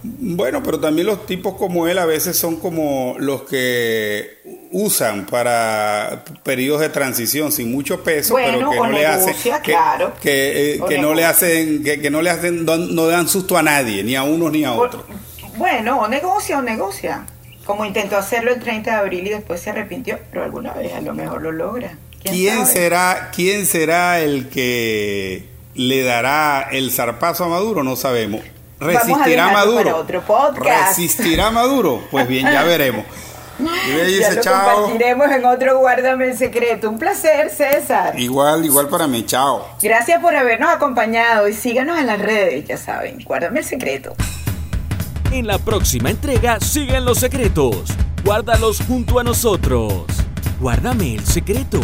Bueno, 0.03 0.61
pero 0.61 0.79
también 0.79 1.07
los 1.07 1.25
tipos 1.25 1.55
como 1.55 1.87
él 1.87 1.97
a 1.97 2.05
veces 2.05 2.37
son 2.37 2.57
como 2.57 3.15
los 3.17 3.41
que 3.41 4.43
usan 4.71 5.25
para 5.25 6.25
periodos 6.43 6.81
de 6.81 6.89
transición 6.89 7.51
sin 7.51 7.71
mucho 7.71 8.03
peso, 8.03 8.35
pero 8.35 8.69
que 8.69 8.75
no 8.75 8.91
le 8.91 9.07
hacen 9.07 9.33
claro. 9.63 10.13
que, 10.21 10.75
eh, 10.75 10.99
no 11.01 11.15
le 11.15 11.25
hacen 11.25 11.83
que, 11.83 12.11
no 12.11 12.21
le 12.21 12.29
hacen 12.29 12.65
no, 12.65 13.07
dan 13.07 13.27
susto 13.27 13.57
a 13.57 13.63
nadie, 13.63 14.03
ni 14.03 14.15
a 14.15 14.21
unos 14.21 14.51
ni 14.51 14.63
a 14.63 14.73
otros. 14.73 15.05
Bueno, 15.59 15.99
o 15.99 16.07
negocia 16.07 16.57
o 16.57 16.61
negocia. 16.61 17.25
Como 17.65 17.83
intentó 17.83 18.15
hacerlo 18.15 18.51
el 18.51 18.61
30 18.61 18.91
de 18.91 18.97
abril 18.97 19.27
y 19.27 19.31
después 19.31 19.59
se 19.59 19.71
arrepintió, 19.71 20.17
pero 20.31 20.45
alguna 20.45 20.71
vez 20.71 20.93
a 20.93 21.01
lo 21.01 21.13
mejor 21.13 21.41
lo 21.41 21.51
logra. 21.51 21.97
¿Quién, 22.23 22.65
será, 22.65 23.29
¿Quién 23.35 23.65
será 23.65 24.21
el 24.21 24.47
que 24.47 25.49
le 25.75 26.03
dará 26.03 26.61
el 26.71 26.91
zarpazo 26.91 27.43
a 27.43 27.49
Maduro? 27.49 27.83
No 27.83 27.97
sabemos. 27.97 28.39
¿Resistirá 28.79 29.49
Maduro? 29.49 29.97
otro 29.97 30.21
podcast. 30.21 30.97
¿Resistirá 30.97 31.51
Maduro? 31.51 32.07
Pues 32.09 32.25
bien, 32.25 32.49
ya 32.49 32.63
veremos. 32.63 33.03
Y 33.59 34.19
ya 34.19 34.33
lo 34.33 34.41
compartiremos 34.41 35.29
en 35.29 35.45
otro 35.45 35.77
Guárdame 35.79 36.29
el 36.29 36.37
Secreto. 36.37 36.89
Un 36.89 36.97
placer, 36.97 37.49
César. 37.49 38.17
Igual, 38.17 38.63
igual 38.63 38.87
para 38.87 39.07
mí. 39.07 39.25
Chao. 39.25 39.67
Gracias 39.81 40.21
por 40.21 40.33
habernos 40.33 40.69
acompañado 40.73 41.49
y 41.49 41.53
síganos 41.53 41.99
en 41.99 42.07
las 42.07 42.19
redes, 42.19 42.65
ya 42.65 42.77
saben. 42.77 43.21
Guárdame 43.25 43.59
el 43.59 43.65
Secreto. 43.65 44.15
En 45.31 45.45
la 45.45 45.59
próxima 45.59 46.09
entrega 46.09 46.59
siguen 46.59 47.05
los 47.05 47.19
secretos. 47.19 47.83
Guárdalos 48.25 48.81
junto 48.81 49.19
a 49.19 49.23
nosotros. 49.23 50.05
Guárdame 50.59 51.13
el 51.13 51.23
secreto. 51.23 51.79